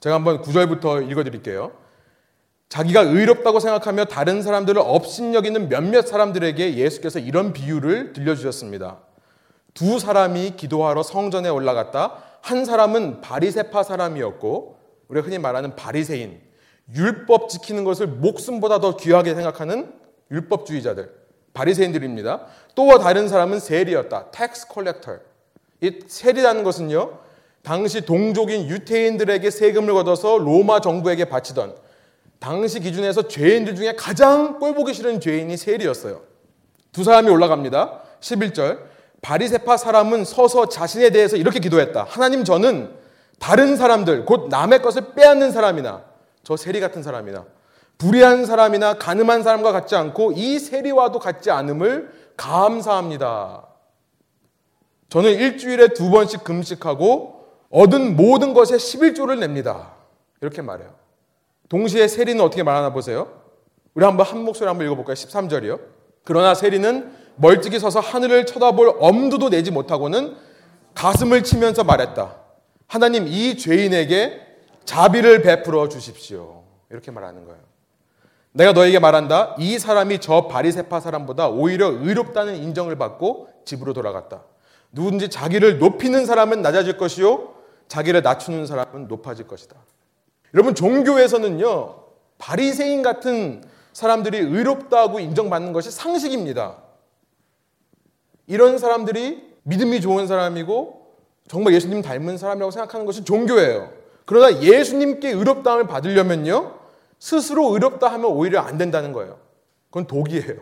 제가 0.00 0.16
한번 0.16 0.42
9절부터 0.42 1.08
읽어드릴게요. 1.10 1.72
자기가 2.68 3.02
의롭다고 3.02 3.60
생각하며 3.60 4.06
다른 4.06 4.42
사람들을 4.42 4.80
업신여기는 4.82 5.68
몇몇 5.68 6.06
사람들에게 6.06 6.76
예수께서 6.76 7.18
이런 7.18 7.52
비유를 7.52 8.14
들려주셨습니다. 8.14 8.98
두 9.74 9.98
사람이 9.98 10.54
기도하러 10.56 11.02
성전에 11.02 11.48
올라갔다. 11.48 12.16
한 12.42 12.64
사람은 12.64 13.20
바리새파 13.20 13.82
사람이었고 13.84 14.76
우리가 15.08 15.24
흔히 15.24 15.38
말하는 15.38 15.74
바리새인, 15.76 16.40
율법 16.94 17.48
지키는 17.48 17.84
것을 17.84 18.06
목숨보다 18.08 18.80
더 18.80 18.96
귀하게 18.96 19.34
생각하는 19.34 19.92
율법주의자들, 20.30 21.10
바리새인들입니다. 21.54 22.46
또 22.74 22.98
다른 22.98 23.28
사람은 23.28 23.60
세리였다. 23.60 24.32
tax 24.32 24.68
collector. 24.68 25.18
이 25.82 26.00
세리라는 26.06 26.64
것은요. 26.64 27.18
당시 27.62 28.04
동족인 28.04 28.68
유태인들에게 28.68 29.48
세금을 29.48 29.94
걷어서 29.94 30.38
로마 30.38 30.80
정부에게 30.80 31.26
바치던 31.26 31.76
당시 32.40 32.80
기준에서 32.80 33.28
죄인들 33.28 33.76
중에 33.76 33.94
가장 33.94 34.58
꼴보기 34.58 34.94
싫은 34.94 35.20
죄인이 35.20 35.56
세리였어요. 35.56 36.22
두 36.90 37.04
사람이 37.04 37.30
올라갑니다. 37.30 38.00
11절. 38.20 38.91
바리세파 39.22 39.76
사람은 39.76 40.24
서서 40.24 40.68
자신에 40.68 41.10
대해서 41.10 41.36
이렇게 41.36 41.60
기도했다. 41.60 42.04
하나님 42.08 42.44
저는 42.44 42.94
다른 43.38 43.76
사람들, 43.76 44.24
곧 44.24 44.48
남의 44.50 44.82
것을 44.82 45.14
빼앗는 45.14 45.52
사람이나 45.52 46.04
저 46.42 46.56
세리 46.56 46.80
같은 46.80 47.02
사람이나 47.02 47.44
불의한 47.98 48.46
사람이나 48.46 48.94
가늠한 48.94 49.42
사람과 49.42 49.72
같지 49.72 49.94
않고 49.94 50.32
이 50.32 50.58
세리와도 50.58 51.20
같지 51.20 51.50
않음을 51.50 52.12
감사합니다. 52.36 53.66
저는 55.08 55.30
일주일에 55.30 55.88
두 55.88 56.10
번씩 56.10 56.42
금식하고 56.42 57.46
얻은 57.70 58.16
모든 58.16 58.54
것에 58.54 58.76
11조를 58.76 59.38
냅니다. 59.38 59.92
이렇게 60.40 60.62
말해요. 60.62 60.94
동시에 61.68 62.08
세리는 62.08 62.42
어떻게 62.42 62.62
말하나 62.62 62.92
보세요. 62.92 63.40
우리 63.94 64.04
한번 64.04 64.26
한 64.26 64.40
목소리 64.40 64.66
한번 64.66 64.86
읽어볼까요? 64.86 65.14
13절이요. 65.14 65.80
그러나 66.24 66.54
세리는 66.54 67.21
멀찍이 67.36 67.78
서서 67.78 68.00
하늘을 68.00 68.46
쳐다볼 68.46 68.96
엄두도 69.00 69.50
내지 69.50 69.70
못하고는 69.70 70.36
가슴을 70.94 71.42
치면서 71.42 71.84
말했다. 71.84 72.36
하나님 72.86 73.26
이 73.26 73.56
죄인에게 73.56 74.40
자비를 74.84 75.42
베풀어 75.42 75.88
주십시오. 75.88 76.64
이렇게 76.90 77.10
말하는 77.10 77.44
거예요. 77.44 77.60
내가 78.52 78.72
너에게 78.72 78.98
말한다. 78.98 79.56
이 79.58 79.78
사람이 79.78 80.20
저 80.20 80.46
바리세파 80.46 81.00
사람보다 81.00 81.48
오히려 81.48 81.88
의롭다는 81.88 82.56
인정을 82.56 82.96
받고 82.96 83.48
집으로 83.64 83.94
돌아갔다. 83.94 84.42
누군지 84.92 85.30
자기를 85.30 85.78
높이는 85.78 86.26
사람은 86.26 86.60
낮아질 86.60 86.98
것이요. 86.98 87.54
자기를 87.88 88.22
낮추는 88.22 88.66
사람은 88.66 89.08
높아질 89.08 89.48
것이다. 89.48 89.76
여러분 90.54 90.74
종교에서는요. 90.74 91.96
바리새인 92.36 93.02
같은 93.02 93.64
사람들이 93.94 94.38
의롭다고 94.38 95.20
인정받는 95.20 95.72
것이 95.72 95.90
상식입니다. 95.90 96.76
이런 98.52 98.76
사람들이 98.76 99.42
믿음이 99.62 100.02
좋은 100.02 100.26
사람이고 100.26 101.16
정말 101.48 101.72
예수님 101.72 102.02
닮은 102.02 102.36
사람이라고 102.36 102.70
생각하는 102.70 103.06
것이 103.06 103.24
종교예요. 103.24 103.90
그러나 104.26 104.60
예수님께 104.62 105.30
의롭다함을 105.30 105.86
받으려면요. 105.86 106.78
스스로 107.18 107.72
의롭다 107.72 108.08
하면 108.12 108.30
오히려 108.30 108.60
안 108.60 108.76
된다는 108.76 109.12
거예요. 109.12 109.38
그건 109.88 110.06
독이에요. 110.06 110.60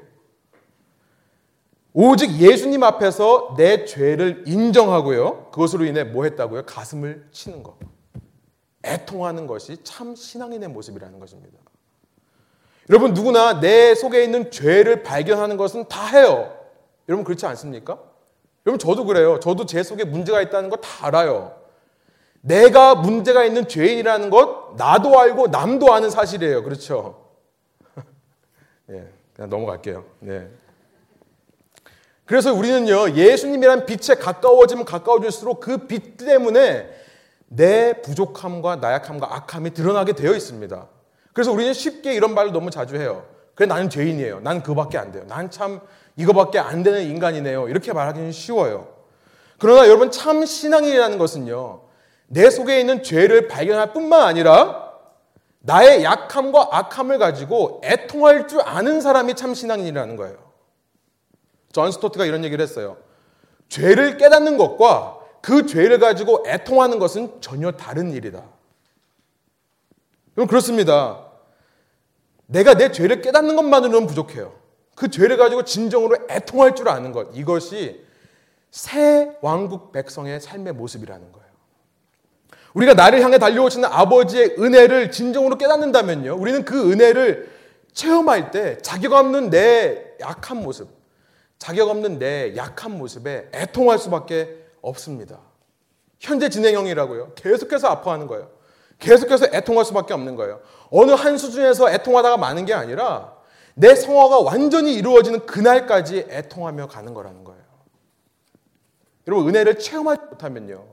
오직 1.93 2.39
예수님 2.39 2.85
앞에서 2.85 3.57
내 3.57 3.85
죄를 3.85 4.45
인정하고요. 4.47 5.51
그것으로 5.51 5.85
인해 5.85 6.05
뭐 6.05 6.23
했다고요? 6.25 6.67
가슴을 6.67 7.27
치는 7.33 7.65
것. 7.65 7.77
애통하는 8.85 9.49
것이 9.49 9.79
참 9.83 10.15
신앙인의 10.15 10.69
모습이라는 10.69 11.19
것입니다. 11.19 11.59
여러분 12.89 13.15
누구나 13.15 13.59
내 13.59 13.97
속에 13.97 14.23
있는 14.23 14.53
죄를 14.53 15.03
발견하는 15.03 15.57
것은 15.57 15.89
다 15.89 16.07
해요. 16.07 16.60
여러분 17.11 17.25
그렇지 17.25 17.45
않습니까? 17.45 17.99
여러분 18.65 18.79
저도 18.79 19.05
그래요. 19.05 19.39
저도 19.41 19.67
제 19.67 19.83
속에 19.83 20.05
문제가 20.05 20.41
있다는 20.41 20.71
거 20.71 20.77
다 20.77 21.07
알아요. 21.07 21.59
내가 22.41 22.95
문제가 22.95 23.45
있는 23.45 23.69
죄인이라는 23.69 24.31
것 24.31 24.77
나도 24.77 25.19
알고 25.19 25.49
남도 25.49 25.93
아는 25.93 26.09
사실이에요. 26.09 26.63
그렇죠? 26.63 27.27
네, 28.87 29.07
그냥 29.35 29.51
넘어갈게요. 29.51 30.05
네. 30.21 30.49
그래서 32.25 32.55
우리는요, 32.55 33.11
예수님이란 33.11 33.87
빛에 33.87 34.15
가까워지면 34.15 34.85
가까워질수록 34.85 35.59
그 35.61 35.87
빛 35.89 36.17
때문에 36.17 36.89
내 37.49 38.01
부족함과 38.03 38.77
나약함과 38.77 39.35
악함이 39.35 39.75
드러나게 39.75 40.13
되어 40.13 40.33
있습니다. 40.35 40.87
그래서 41.33 41.51
우리는 41.51 41.73
쉽게 41.73 42.15
이런 42.15 42.35
말을 42.35 42.53
너무 42.53 42.71
자주 42.71 42.97
해요. 42.97 43.27
그래, 43.57 43.67
나는 43.67 43.91
죄인이에요. 43.91 44.41
난 44.41 44.63
그거밖에 44.63 44.97
안 44.97 45.11
돼요. 45.11 45.25
난 45.27 45.51
참 45.51 45.81
이거밖에 46.21 46.59
안 46.59 46.83
되는 46.83 47.03
인간이네요. 47.03 47.69
이렇게 47.69 47.93
말하기는 47.93 48.33
쉬워요. 48.33 48.89
그러나 49.59 49.87
여러분, 49.89 50.11
참 50.11 50.45
신앙이라는 50.45 51.19
것은요, 51.19 51.83
내 52.27 52.51
속에 52.51 52.79
있는 52.79 53.03
죄를 53.03 53.49
발견할 53.49 53.93
뿐만 53.93 54.23
아니라 54.23 54.91
나의 55.61 56.05
약함과 56.05 56.69
악함을 56.71 57.19
가지고 57.19 57.81
애통할 57.85 58.49
줄 58.49 58.61
아는 58.63 59.01
사람이 59.01 59.35
참 59.35 59.55
신앙인이라는 59.55 60.17
거예요. 60.17 60.37
존 61.73 61.91
스토트가 61.91 62.25
이런 62.25 62.45
얘기를 62.45 62.63
했어요. 62.63 62.99
죄를 63.69 64.17
깨닫는 64.17 64.59
것과 64.59 65.19
그 65.41 65.67
죄를 65.67 65.99
가지고 65.99 66.45
애통하는 66.47 66.99
것은 66.99 67.41
전혀 67.41 67.73
다른 67.73 68.13
일이다. 68.13 68.43
그럼 70.35 70.49
그렇습니다. 70.49 71.27
내가 72.47 72.75
내 72.75 72.91
죄를 72.91 73.23
깨닫는 73.23 73.57
것만으로는 73.57 74.07
부족해요. 74.07 74.60
그 75.01 75.09
죄를 75.09 75.39
가지고 75.39 75.65
진정으로 75.65 76.19
애통할 76.29 76.75
줄 76.75 76.91
아는 76.91 77.13
것. 77.13 77.29
이것이 77.33 78.05
새 78.71 79.35
왕국 79.41 79.93
백성의 79.93 80.43
삶의 80.43 80.75
모습이라는 80.75 81.33
거예요. 81.33 81.49
우리가 82.75 82.93
나를 82.93 83.23
향해 83.23 83.39
달려오시는 83.39 83.89
아버지의 83.91 84.57
은혜를 84.59 85.11
진정으로 85.11 85.57
깨닫는다면요. 85.57 86.37
우리는 86.37 86.67
그 86.67 86.93
은혜를 86.93 87.51
체험할 87.95 88.51
때 88.51 88.77
자격 88.83 89.15
없는 89.15 89.49
내 89.49 90.17
약한 90.21 90.59
모습, 90.59 90.91
자격 91.59 91.89
없는 91.89 92.19
내 92.19 92.55
약한 92.55 92.99
모습에 92.99 93.49
애통할 93.55 93.99
수밖에 93.99 94.67
없습니다. 94.83 95.41
현재 96.19 96.51
진행형이라고요. 96.51 97.33
계속해서 97.37 97.89
아파하는 97.89 98.27
거예요. 98.27 98.51
계속해서 98.99 99.47
애통할 99.47 99.87
수밖에 99.87 100.13
없는 100.13 100.37
거예요. 100.37 100.61
어느 100.91 101.13
한 101.13 101.39
수준에서 101.39 101.91
애통하다가 101.91 102.37
많은 102.37 102.67
게 102.67 102.75
아니라 102.75 103.40
내 103.81 103.95
성화가 103.95 104.41
완전히 104.41 104.93
이루어지는 104.95 105.47
그날까지 105.47 106.27
애통하며 106.29 106.89
가는 106.89 107.15
거라는 107.15 107.45
거예요. 107.45 107.63
여러분, 109.27 109.49
은혜를 109.49 109.79
체험하지 109.79 110.21
못하면요. 110.31 110.87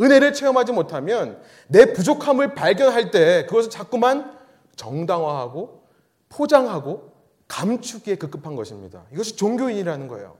은혜를 0.00 0.32
체험하지 0.32 0.72
못하면 0.72 1.42
내 1.66 1.92
부족함을 1.92 2.54
발견할 2.54 3.10
때 3.10 3.46
그것을 3.46 3.68
자꾸만 3.68 4.38
정당화하고 4.76 5.82
포장하고 6.28 7.14
감추기에 7.48 8.14
급급한 8.14 8.54
것입니다. 8.54 9.02
이것이 9.12 9.34
종교인이라는 9.34 10.06
거예요. 10.06 10.36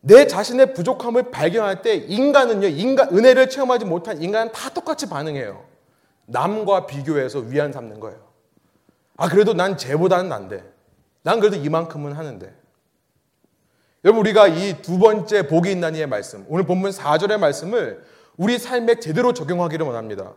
내 0.00 0.26
자신의 0.26 0.74
부족함을 0.74 1.30
발견할 1.30 1.82
때 1.82 1.94
인간은요, 1.94 2.66
인간, 2.66 3.16
은혜를 3.16 3.48
체험하지 3.48 3.84
못한 3.84 4.20
인간은 4.20 4.50
다 4.50 4.70
똑같이 4.70 5.08
반응해요. 5.08 5.64
남과 6.26 6.86
비교해서 6.86 7.38
위안 7.38 7.70
삼는 7.70 8.00
거예요. 8.00 8.27
아, 9.18 9.28
그래도 9.28 9.52
난 9.52 9.76
쟤보다는 9.76 10.28
난데. 10.28 10.64
난 11.22 11.40
그래도 11.40 11.56
이만큼은 11.56 12.12
하는데. 12.12 12.54
여러분 14.04 14.20
우리가 14.20 14.46
이 14.46 14.80
두 14.80 14.98
번째 14.98 15.48
복이 15.48 15.70
있나니의 15.72 16.06
말씀, 16.06 16.46
오늘 16.48 16.64
본문 16.64 16.92
4절의 16.92 17.38
말씀을 17.38 18.04
우리 18.36 18.58
삶에 18.58 19.00
제대로 19.00 19.32
적용하기를 19.34 19.84
원합니다. 19.84 20.34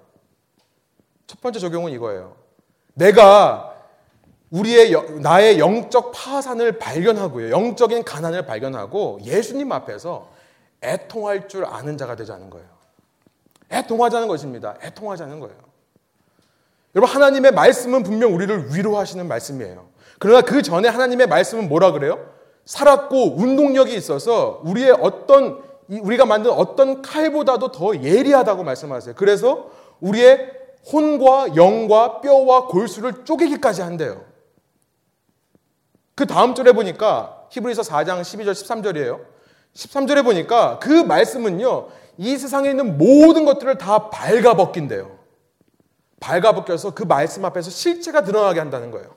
첫 1.28 1.40
번째 1.42 1.60
적용은 1.60 1.92
이거예요. 1.92 2.36
내가 2.96 3.78
우리의 4.50 4.92
나의 5.22 5.60
영적 5.60 6.12
파산을 6.12 6.80
발견하고요. 6.80 7.52
영적인 7.52 8.04
가난을 8.04 8.48
발견하고 8.48 9.20
예수님 9.22 9.72
앞에서 9.72 10.30
애통할 10.84 11.48
줄 11.48 11.64
아는 11.66 11.98
자가 11.98 12.16
되자는 12.16 12.50
거예요. 12.50 12.68
애통하자는 13.72 14.28
것입니다. 14.28 14.76
애통하자는 14.84 15.40
거예요. 15.40 15.71
여러분 16.96 17.16
하나님의 17.16 17.52
말씀은 17.52 18.04
분명 18.04 18.34
우리를 18.34 18.76
위로하시는 18.76 19.28
말씀이에요. 19.28 19.90
그러나 20.20 20.42
그 20.42 20.62
전에 20.62 20.88
하나님의 20.88 21.28
말씀은 21.28 21.70
뭐라 21.70 21.92
그래요? 21.92 22.20
살았고 22.66 23.38
운동력이 23.38 23.96
있어서 23.96 24.62
우리의 24.64 24.92
어떤 24.92 25.62
우리가 25.88 26.26
만든 26.26 26.52
어떤 26.52 27.02
칼보다도 27.02 27.72
더 27.72 27.96
예리하다고 27.96 28.64
말씀하세요. 28.64 29.16
그래서 29.16 29.70
우리의 30.00 30.52
혼과 30.92 31.56
영과 31.56 32.22
뼈와 32.22 32.68
골수를 32.68 33.26
쪼개기까지 33.26 33.82
한대요. 33.82 34.24
그 36.16 36.26
다음 36.26 36.56
절에 36.56 36.72
보니까 36.72 37.48
히브리서 37.50 37.82
4장 37.82 38.22
12절 38.22 38.52
13절이에요. 38.52 39.20
13절에 39.74 40.24
보니까 40.24 40.80
그 40.80 40.90
말씀은요. 40.90 41.88
이 42.18 42.38
세상에 42.38 42.70
있는 42.70 42.98
모든 42.98 43.46
것들을 43.46 43.78
다 43.78 44.10
발가벗긴대요. 44.10 45.21
발가벗겨서 46.22 46.94
그 46.94 47.04
말씀 47.04 47.44
앞에서 47.44 47.70
실체가 47.70 48.24
드러나게 48.24 48.60
한다는 48.60 48.92
거예요. 48.92 49.14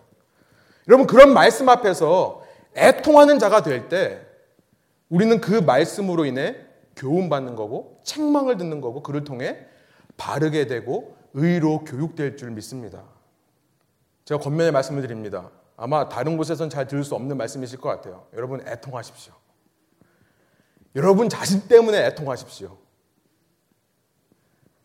여러분 0.88 1.06
그런 1.06 1.32
말씀 1.32 1.68
앞에서 1.68 2.42
애통하는 2.76 3.38
자가 3.38 3.62
될 3.62 3.88
때 3.88 4.26
우리는 5.08 5.40
그 5.40 5.52
말씀으로 5.52 6.24
인해 6.24 6.56
교훈받는 6.96 7.54
거고 7.54 8.00
책망을 8.02 8.56
듣는 8.56 8.80
거고 8.80 9.02
그를 9.02 9.22
통해 9.22 9.66
바르게 10.16 10.66
되고 10.66 11.16
의로 11.34 11.84
교육될 11.84 12.36
줄 12.36 12.50
믿습니다. 12.50 13.04
제가 14.24 14.40
겉면에 14.40 14.70
말씀을 14.70 15.02
드립니다. 15.02 15.50
아마 15.76 16.08
다른 16.08 16.36
곳에서는 16.36 16.70
잘 16.70 16.86
들을 16.86 17.04
수 17.04 17.14
없는 17.14 17.36
말씀이실 17.36 17.80
것 17.80 17.88
같아요. 17.90 18.26
여러분 18.34 18.66
애통하십시오. 18.66 19.32
여러분 20.96 21.28
자신 21.28 21.68
때문에 21.68 22.06
애통하십시오. 22.06 22.76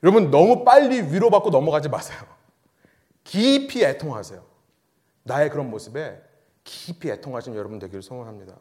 여러분 0.04 0.32
너무 0.32 0.64
빨리 0.64 1.02
위로받고 1.02 1.50
넘어가지 1.50 1.90
마세요. 1.90 2.20
깊이 3.24 3.84
애통하세요. 3.84 4.42
나의 5.24 5.50
그런 5.50 5.70
모습에 5.70 6.20
깊이 6.64 7.12
애통하신 7.12 7.56
여러분 7.56 7.80
되기를 7.80 8.02
소원합니다. 8.02 8.56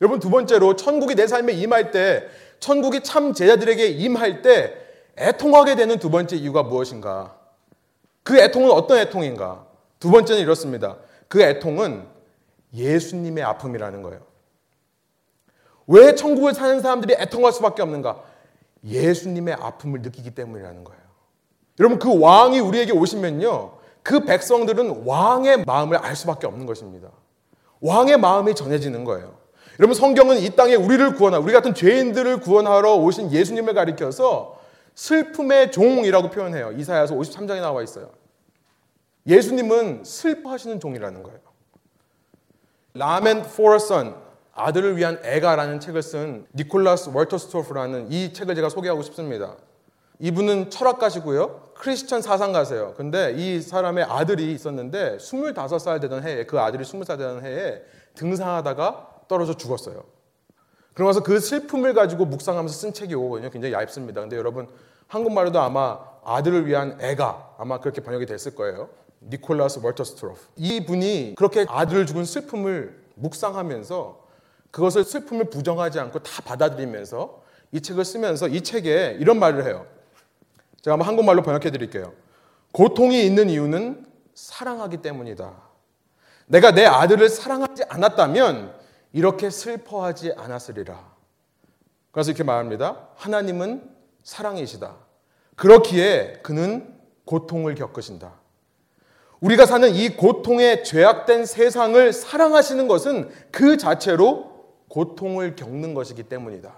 여러분 0.00 0.20
두 0.20 0.30
번째로 0.30 0.76
천국이 0.76 1.14
내 1.14 1.26
삶에 1.26 1.52
임할 1.52 1.90
때 1.90 2.26
천국이 2.60 3.02
참 3.02 3.32
제자들에게 3.32 3.86
임할 3.86 4.42
때 4.42 4.74
애통하게 5.16 5.76
되는 5.76 5.98
두 5.98 6.10
번째 6.10 6.36
이유가 6.36 6.62
무엇인가? 6.62 7.38
그 8.22 8.38
애통은 8.38 8.70
어떤 8.70 8.98
애통인가? 8.98 9.66
두 10.00 10.10
번째는 10.10 10.42
이렇습니다. 10.42 10.96
그 11.28 11.40
애통은 11.42 12.06
예수님의 12.74 13.44
아픔이라는 13.44 14.02
거예요. 14.02 14.20
왜 15.86 16.14
천국을 16.14 16.54
사는 16.54 16.80
사람들이 16.80 17.14
애통할 17.14 17.52
수밖에 17.52 17.82
없는가? 17.82 18.22
예수님의 18.84 19.54
아픔을 19.54 20.02
느끼기 20.02 20.32
때문이라는 20.34 20.84
거예요. 20.84 21.02
여러분 21.80 21.98
그 21.98 22.18
왕이 22.18 22.60
우리에게 22.60 22.92
오시면요. 22.92 23.78
그 24.02 24.24
백성들은 24.24 25.06
왕의 25.06 25.64
마음을 25.64 25.96
알 25.96 26.14
수밖에 26.14 26.46
없는 26.46 26.66
것입니다. 26.66 27.08
왕의 27.80 28.18
마음이 28.18 28.54
전해지는 28.54 29.04
거예요. 29.04 29.36
여러분 29.80 29.94
성경은 29.94 30.38
이 30.38 30.50
땅에 30.50 30.74
우리를 30.74 31.14
구원하 31.14 31.38
우리 31.38 31.52
같은 31.52 31.74
죄인들을 31.74 32.40
구원하러 32.40 32.94
오신 32.96 33.32
예수님을 33.32 33.74
가리켜서 33.74 34.60
슬픔의 34.94 35.72
종이라고 35.72 36.30
표현해요. 36.30 36.72
이사야서 36.72 37.14
53장에 37.16 37.60
나와 37.60 37.82
있어요. 37.82 38.10
예수님은 39.26 40.04
슬퍼하시는 40.04 40.78
종이라는 40.78 41.22
거예요. 41.22 41.40
라멘 42.94 43.42
포러선 43.42 44.14
아들을 44.54 44.96
위한 44.96 45.18
애가라는 45.24 45.80
책을 45.80 46.02
쓴 46.02 46.46
니콜라스 46.54 47.10
월터스토프라는 47.12 48.12
이 48.12 48.32
책을 48.32 48.54
제가 48.54 48.68
소개하고 48.68 49.02
싶습니다. 49.02 49.56
이분은 50.20 50.70
철학가시고요. 50.70 51.72
크리스천 51.74 52.22
사상가세요. 52.22 52.94
근데 52.96 53.34
이 53.36 53.60
사람의 53.60 54.04
아들이 54.04 54.52
있었는데 54.52 55.18
25살 55.18 56.00
되던 56.00 56.22
해에 56.22 56.46
그 56.46 56.60
아들이 56.60 56.84
20살 56.84 57.18
되던 57.18 57.44
해에 57.44 57.82
등산하다가 58.14 59.08
떨어져 59.26 59.56
죽었어요. 59.56 60.04
그러면서 60.94 61.24
그 61.24 61.40
슬픔을 61.40 61.92
가지고 61.92 62.24
묵상하면서 62.26 62.74
쓴 62.74 62.92
책이 62.92 63.14
오거든요. 63.16 63.50
굉장히 63.50 63.74
얇습니다. 63.74 64.20
근데 64.20 64.36
여러분 64.36 64.68
한국말로도 65.08 65.60
아마 65.60 65.98
아들을 66.24 66.66
위한 66.66 66.96
애가 67.00 67.56
아마 67.58 67.80
그렇게 67.80 68.00
번역이 68.00 68.26
됐을 68.26 68.54
거예요. 68.54 68.88
니콜라스 69.20 69.80
월터스트로프. 69.82 70.40
이 70.56 70.86
분이 70.86 71.34
그렇게 71.36 71.66
아들을 71.68 72.06
죽은 72.06 72.24
슬픔을 72.24 73.02
묵상하면서 73.16 74.23
그것을 74.74 75.04
슬픔을 75.04 75.50
부정하지 75.50 76.00
않고 76.00 76.18
다 76.18 76.42
받아들이면서 76.42 77.44
이 77.70 77.80
책을 77.80 78.04
쓰면서 78.04 78.48
이 78.48 78.60
책에 78.60 79.16
이런 79.20 79.38
말을 79.38 79.66
해요. 79.66 79.86
제가 80.82 80.94
한번 80.94 81.06
한국말로 81.06 81.42
번역해 81.42 81.70
드릴게요. 81.70 82.12
고통이 82.72 83.24
있는 83.24 83.50
이유는 83.50 84.04
사랑하기 84.34 84.96
때문이다. 84.96 85.52
내가 86.46 86.72
내 86.72 86.86
아들을 86.86 87.28
사랑하지 87.28 87.84
않았다면 87.88 88.74
이렇게 89.12 89.48
슬퍼하지 89.48 90.32
않았으리라. 90.36 91.14
그래서 92.10 92.32
이렇게 92.32 92.42
말합니다. 92.42 93.10
하나님은 93.14 93.88
사랑이시다. 94.24 94.96
그렇기에 95.54 96.40
그는 96.42 96.98
고통을 97.26 97.76
겪으신다. 97.76 98.32
우리가 99.38 99.66
사는 99.66 99.94
이 99.94 100.16
고통의 100.16 100.82
죄악된 100.82 101.46
세상을 101.46 102.12
사랑하시는 102.12 102.88
것은 102.88 103.30
그 103.52 103.76
자체로 103.76 104.53
고통을 104.94 105.56
겪는 105.56 105.92
것이기 105.92 106.22
때문이다. 106.22 106.72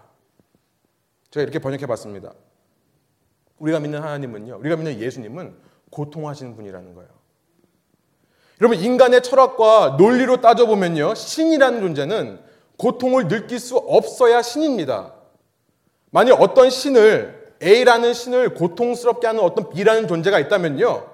제가 1.30 1.42
이렇게 1.42 1.58
번역해 1.58 1.84
봤습니다. 1.84 2.32
우리가 3.58 3.78
믿는 3.78 4.02
하나님은요, 4.02 4.56
우리가 4.56 4.76
믿는 4.76 4.98
예수님은 4.98 5.54
고통하시는 5.90 6.56
분이라는 6.56 6.94
거예요. 6.94 7.10
여러분, 8.62 8.78
인간의 8.78 9.22
철학과 9.22 9.96
논리로 9.98 10.40
따져보면요, 10.40 11.14
신이라는 11.14 11.82
존재는 11.82 12.40
고통을 12.78 13.28
느낄 13.28 13.58
수 13.58 13.76
없어야 13.76 14.40
신입니다. 14.40 15.12
만약 16.10 16.40
어떤 16.40 16.70
신을, 16.70 17.54
A라는 17.62 18.14
신을 18.14 18.54
고통스럽게 18.54 19.26
하는 19.26 19.42
어떤 19.42 19.68
B라는 19.68 20.08
존재가 20.08 20.38
있다면요, 20.38 21.06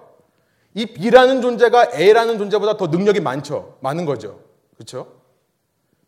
이 0.74 0.86
B라는 0.86 1.42
존재가 1.42 1.96
A라는 1.96 2.38
존재보다 2.38 2.76
더 2.76 2.86
능력이 2.86 3.18
많죠. 3.18 3.78
많은 3.80 4.04
거죠. 4.04 4.38
그렇죠? 4.76 5.21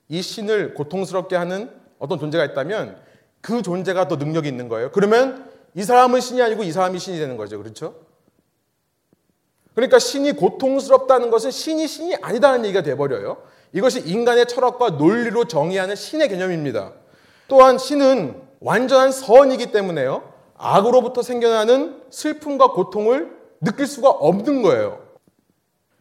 이 0.08 0.22
신을 0.22 0.74
고통스럽게 0.74 1.36
하는 1.36 1.70
어떤 1.98 2.18
존재가 2.18 2.44
있다면 2.44 2.96
그 3.40 3.62
존재가 3.62 4.08
더 4.08 4.16
능력이 4.16 4.48
있는 4.48 4.68
거예요. 4.68 4.90
그러면 4.92 5.50
이 5.74 5.82
사람은 5.82 6.20
신이 6.20 6.40
아니고 6.42 6.62
이 6.62 6.72
사람이 6.72 6.98
신이 6.98 7.18
되는 7.18 7.36
거죠. 7.36 7.58
그렇죠? 7.58 7.94
그러니까 9.74 9.98
신이 9.98 10.32
고통스럽다는 10.32 11.30
것은 11.30 11.50
신이 11.50 11.86
신이 11.86 12.16
아니다는 12.22 12.64
얘기가 12.64 12.82
돼버려요. 12.82 13.38
이것이 13.72 14.00
인간의 14.00 14.46
철학과 14.46 14.90
논리로 14.90 15.46
정의하는 15.46 15.96
신의 15.96 16.28
개념입니다. 16.28 16.92
또한 17.48 17.76
신은 17.76 18.40
완전한 18.60 19.10
선이기 19.10 19.72
때문에요. 19.72 20.32
악으로부터 20.56 21.22
생겨나는 21.22 22.02
슬픔과 22.10 22.68
고통을 22.68 23.36
느낄 23.60 23.86
수가 23.86 24.10
없는 24.10 24.62
거예요. 24.62 25.02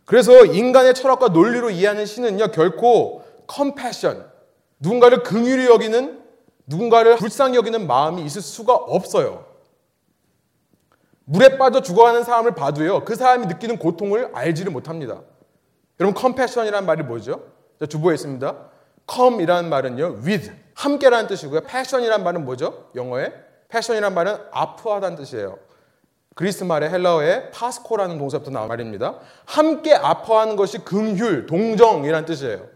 그래서 0.06 0.46
인간의 0.46 0.94
철학과 0.94 1.30
논리로 1.30 1.72
이해하는 1.72 2.06
신은요, 2.06 2.50
결코 2.52 3.23
컴패션, 3.54 4.32
누군가를 4.80 5.22
긍휼히 5.22 5.68
여기는 5.68 6.24
누군가를 6.66 7.18
불쌍히 7.18 7.56
여기는 7.56 7.86
마음이 7.86 8.24
있을 8.24 8.42
수가 8.42 8.74
없어요. 8.74 9.46
물에 11.26 11.58
빠져 11.58 11.82
죽어가는 11.82 12.24
사람을 12.24 12.56
봐도요, 12.56 13.06
그 13.06 13.16
사람이 13.16 13.46
느끼는 13.48 13.78
고통을 13.78 14.32
알지를 14.34 14.72
못합니다. 14.72 15.22
여러분, 16.00 16.20
컴패션이라는 16.20 16.86
말이 16.86 17.04
뭐죠? 17.04 17.44
주보에 17.88 18.16
있습니다. 18.16 18.56
come이라는 19.10 19.70
말은요, 19.70 20.22
with, 20.26 20.52
함께라는 20.74 21.28
뜻이고요. 21.28 21.62
passion이라는 21.62 22.24
말은 22.24 22.46
뭐죠? 22.46 22.90
영어에? 22.96 23.32
passion이라는 23.70 24.16
말은 24.16 24.38
아프하다는 24.52 25.18
뜻이에요. 25.18 25.60
그리스 26.36 26.64
말의 26.64 26.90
헬라어의 26.90 27.52
파스코라는 27.52 28.18
동사부터 28.18 28.50
나온 28.50 28.68
말입니다. 28.68 29.20
함께 29.46 29.94
아파하는 29.94 30.56
것이 30.56 30.80
긍휼, 30.80 31.46
동정이라는 31.46 32.26
뜻이에요. 32.26 32.73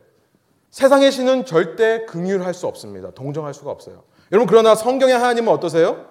세상의 0.70 1.12
신은 1.12 1.46
절대 1.46 2.06
긍휼할 2.06 2.54
수 2.54 2.68
없습니다. 2.68 3.12
동정할 3.12 3.54
수가 3.54 3.72
없어요. 3.72 4.04
여러분 4.32 4.48
그러나 4.48 4.76
성경의 4.76 5.16
하나님은 5.16 5.52
어떠세요? 5.52 6.06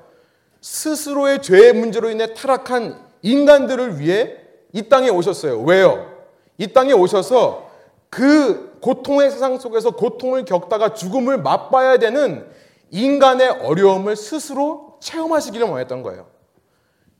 스스로의 0.60 1.42
죄의 1.42 1.74
문제로 1.74 2.10
인해 2.10 2.34
타락한 2.34 2.98
인간들을 3.22 4.00
위해 4.00 4.36
이 4.72 4.88
땅에 4.88 5.08
오셨어요. 5.10 5.60
왜요? 5.62 6.10
이 6.58 6.72
땅에 6.72 6.92
오셔서 6.92 7.70
그 8.08 8.78
고통의 8.80 9.30
세상 9.30 9.58
속에서 9.58 9.90
고통을 9.90 10.44
겪다가 10.44 10.94
죽음을 10.94 11.38
맛봐야 11.38 11.98
되는 11.98 12.46
인간의 12.90 13.48
어려움을 13.62 14.16
스스로 14.16 14.96
체험하시기를 15.00 15.66
원했던 15.66 16.02
거예요. 16.02 16.26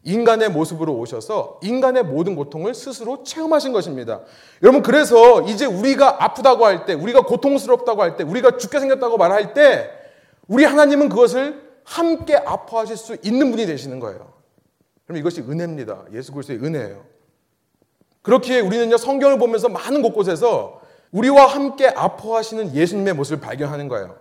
인간의 0.07 0.51
모습으로 0.51 0.95
오셔서 0.95 1.59
인간의 1.63 2.05
모든 2.05 2.37
고통을 2.37 2.75
스스로 2.75 3.25
체험하신 3.25 3.73
것입니다. 3.73 4.21
여러분, 4.63 4.83
그래서 4.83 5.43
이제 5.43 5.67
우리가 5.67 6.25
아프다고 6.25 6.65
할 6.65 6.87
때, 6.87 6.95
우리가 6.95 7.23
고통스럽다고 7.23 8.01
할 8.03 8.17
때, 8.17 8.23
우리가 8.23 8.57
죽게 8.57 8.79
생겼다고 8.79 9.19
말할 9.19 9.53
때, 9.53 9.91
우리 10.47 10.65
하나님은 10.65 11.09
그것을 11.09 11.61
함께 11.83 12.37
아파하실 12.37 12.97
수 12.97 13.17
있는 13.25 13.51
분이 13.51 13.67
되시는 13.67 13.99
거예요. 13.99 14.33
그럼 15.07 15.19
이것이 15.19 15.41
은혜입니다. 15.41 16.05
예수 16.13 16.33
그리스도의 16.33 16.61
은혜예요. 16.61 17.05
그렇기에 18.23 18.61
우리는요, 18.61 18.97
성경을 18.97 19.39
보면서 19.39 19.69
많은 19.69 20.03
곳곳에서 20.03 20.81
우리와 21.11 21.47
함께 21.47 21.89
아파하시는 21.89 22.75
예수님의 22.75 23.15
모습을 23.15 23.41
발견하는 23.41 23.89
거예요. 23.89 24.17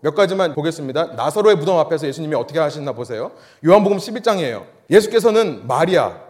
몇 0.00 0.14
가지만 0.14 0.54
보겠습니다. 0.54 1.14
나사로의 1.14 1.56
무덤 1.56 1.78
앞에서 1.78 2.06
예수님이 2.06 2.34
어떻게 2.34 2.58
하시나 2.58 2.92
보세요. 2.92 3.32
요한복음 3.64 3.98
11장이에요. 3.98 4.66
예수께서는 4.90 5.66
마리아, 5.66 6.20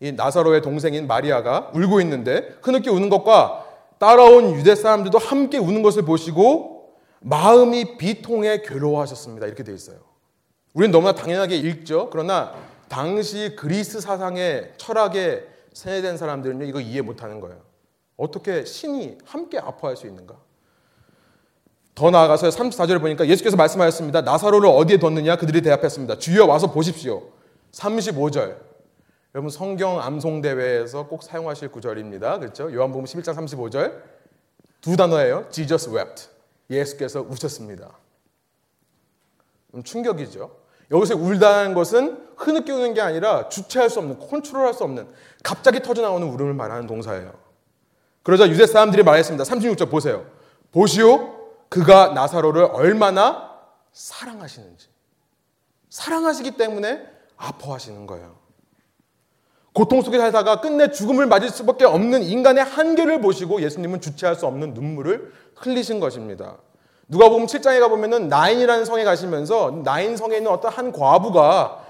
이 0.00 0.12
나사로의 0.12 0.62
동생인 0.62 1.06
마리아가 1.06 1.70
울고 1.74 2.00
있는데 2.00 2.56
흐느끼 2.62 2.88
우는 2.88 3.10
것과 3.10 3.66
따라온 3.98 4.54
유대 4.54 4.74
사람들도 4.74 5.18
함께 5.18 5.58
우는 5.58 5.82
것을 5.82 6.02
보시고 6.04 6.94
마음이 7.20 7.98
비통해 7.98 8.62
괴로워하셨습니다. 8.62 9.46
이렇게 9.46 9.62
되어 9.62 9.74
있어요. 9.74 9.98
우리는 10.72 10.90
너무나 10.90 11.14
당연하게 11.14 11.56
읽죠. 11.56 12.08
그러나 12.10 12.54
당시 12.88 13.54
그리스 13.56 14.00
사상의 14.00 14.72
철학에 14.78 15.44
세뇌된 15.74 16.16
사람들은 16.16 16.66
이거 16.66 16.80
이해 16.80 17.02
못하는 17.02 17.40
거예요. 17.40 17.60
어떻게 18.16 18.64
신이 18.64 19.18
함께 19.24 19.58
아파할 19.58 19.96
수 19.96 20.06
있는가? 20.06 20.34
더 22.00 22.10
나아가서 22.10 22.48
34절을 22.48 22.98
보니까 23.02 23.26
예수께서 23.26 23.58
말씀하셨습니다. 23.58 24.22
나사로를 24.22 24.70
어디에 24.70 24.96
뒀느냐? 24.96 25.36
그들이 25.36 25.60
대답했습니다. 25.60 26.16
주여 26.18 26.46
와서 26.46 26.72
보십시오. 26.72 27.24
35절. 27.72 28.56
여러분 29.34 29.50
성경 29.50 30.00
암송 30.00 30.40
대회에서 30.40 31.08
꼭 31.08 31.22
사용하실 31.22 31.70
구절입니다. 31.70 32.38
그렇죠? 32.38 32.72
요한복음 32.72 33.04
11장 33.04 33.34
35절. 33.34 34.00
두 34.80 34.96
단어예요. 34.96 35.44
Jesus 35.50 35.90
wept. 35.90 36.28
예수께서 36.70 37.20
우셨습니다. 37.20 37.90
충격이죠. 39.84 40.56
여기서 40.90 41.16
울다는 41.16 41.74
것은 41.74 42.28
흐느끼 42.34 42.72
우는 42.72 42.94
게 42.94 43.02
아니라 43.02 43.50
주체할 43.50 43.90
수 43.90 43.98
없는, 43.98 44.18
컨트롤할 44.20 44.72
수 44.72 44.84
없는, 44.84 45.06
갑자기 45.44 45.82
터져나오는 45.82 46.26
울음을 46.26 46.54
말하는 46.54 46.86
동사예요. 46.86 47.34
그러자 48.22 48.48
유대 48.48 48.66
사람들이 48.66 49.02
말했습니다. 49.02 49.44
36절 49.44 49.90
보세요. 49.90 50.24
보시오, 50.72 51.39
그가 51.70 52.08
나사로를 52.08 52.64
얼마나 52.72 53.50
사랑하시는지. 53.92 54.88
사랑하시기 55.88 56.52
때문에 56.52 57.02
아파하시는 57.36 58.06
거예요. 58.06 58.36
고통 59.72 60.02
속에 60.02 60.18
살다가 60.18 60.60
끝내 60.60 60.90
죽음을 60.90 61.26
맞을 61.26 61.48
수밖에 61.48 61.84
없는 61.84 62.22
인간의 62.24 62.64
한계를 62.64 63.20
보시고 63.20 63.62
예수님은 63.62 64.00
주체할 64.00 64.34
수 64.34 64.46
없는 64.46 64.74
눈물을 64.74 65.32
흘리신 65.56 66.00
것입니다. 66.00 66.56
누가 67.08 67.28
보면 67.28 67.46
7장에 67.46 67.80
가보면은 67.80 68.28
나인이라는 68.28 68.84
성에 68.84 69.04
가시면서 69.04 69.82
나인 69.84 70.16
성에 70.16 70.36
있는 70.36 70.50
어떤 70.50 70.72
한 70.72 70.92
과부가 70.92 71.84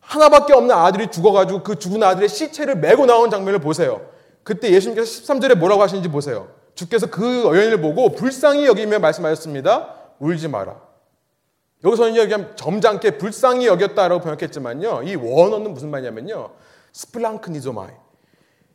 하나밖에 0.00 0.52
없는 0.52 0.74
아들이 0.74 1.10
죽어가지고 1.10 1.64
그 1.64 1.78
죽은 1.78 2.02
아들의 2.02 2.28
시체를 2.28 2.76
메고 2.76 3.06
나온 3.06 3.28
장면을 3.28 3.58
보세요. 3.58 4.08
그때 4.44 4.70
예수님께서 4.70 5.22
13절에 5.22 5.56
뭐라고 5.56 5.82
하시는지 5.82 6.08
보세요. 6.08 6.48
주께서 6.76 7.08
그 7.08 7.44
여인을 7.46 7.80
보고 7.80 8.10
불쌍히 8.12 8.66
여기며 8.66 9.00
말씀하셨습니다. 9.00 9.94
울지 10.20 10.46
마라. 10.48 10.80
여기서는 11.84 12.16
여기 12.16 12.34
점잖게 12.54 13.18
불쌍히 13.18 13.66
여겼다라고 13.66 14.20
번역했지만요. 14.20 15.02
이 15.04 15.14
원어는 15.16 15.74
무슨 15.74 15.90
말이냐면요. 15.90 16.50
스플랑크니조마이. 16.92 17.90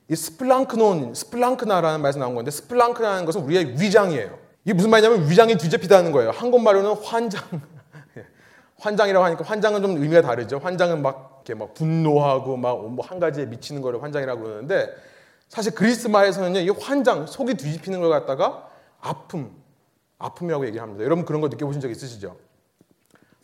이 0.10 0.16
스플랑크논, 0.16 1.14
스플랑크나라는 1.14 2.02
말에서 2.02 2.20
나온 2.20 2.36
건데 2.36 2.52
스플랑크라는 2.52 3.26
것은 3.26 3.42
우리의 3.42 3.80
위장이에요. 3.80 4.38
이게 4.66 4.74
무슨 4.74 4.90
말이냐면 4.90 5.30
위장이 5.30 5.56
뒤집히다는 5.56 6.12
거예요. 6.12 6.32
한국말로는 6.32 6.94
환장. 7.04 7.42
환장이라고 8.78 9.26
하니까 9.26 9.44
환장은 9.44 9.82
좀 9.82 9.92
의미가 10.02 10.22
다르죠. 10.22 10.58
환장은 10.58 11.02
막 11.02 11.44
이렇게 11.46 11.54
막 11.58 11.74
분노하고 11.74 12.58
막 12.58 12.80
한 13.04 13.20
가지에 13.20 13.46
미치는 13.46 13.82
거를 13.82 14.02
환장이라고 14.04 14.42
그러는데 14.42 14.90
사실 15.52 15.76
그리스 15.76 16.08
말에서는요, 16.08 16.60
이 16.62 16.70
환장, 16.70 17.28
속이 17.28 17.56
뒤집히는 17.56 18.00
걸 18.00 18.10
갖다가 18.10 18.72
아픔, 19.02 19.52
아픔이라고 20.18 20.66
얘기합니다. 20.68 21.04
여러분 21.04 21.26
그런 21.26 21.42
거 21.42 21.50
느껴보신 21.50 21.82
적 21.82 21.92
있으시죠? 21.92 22.38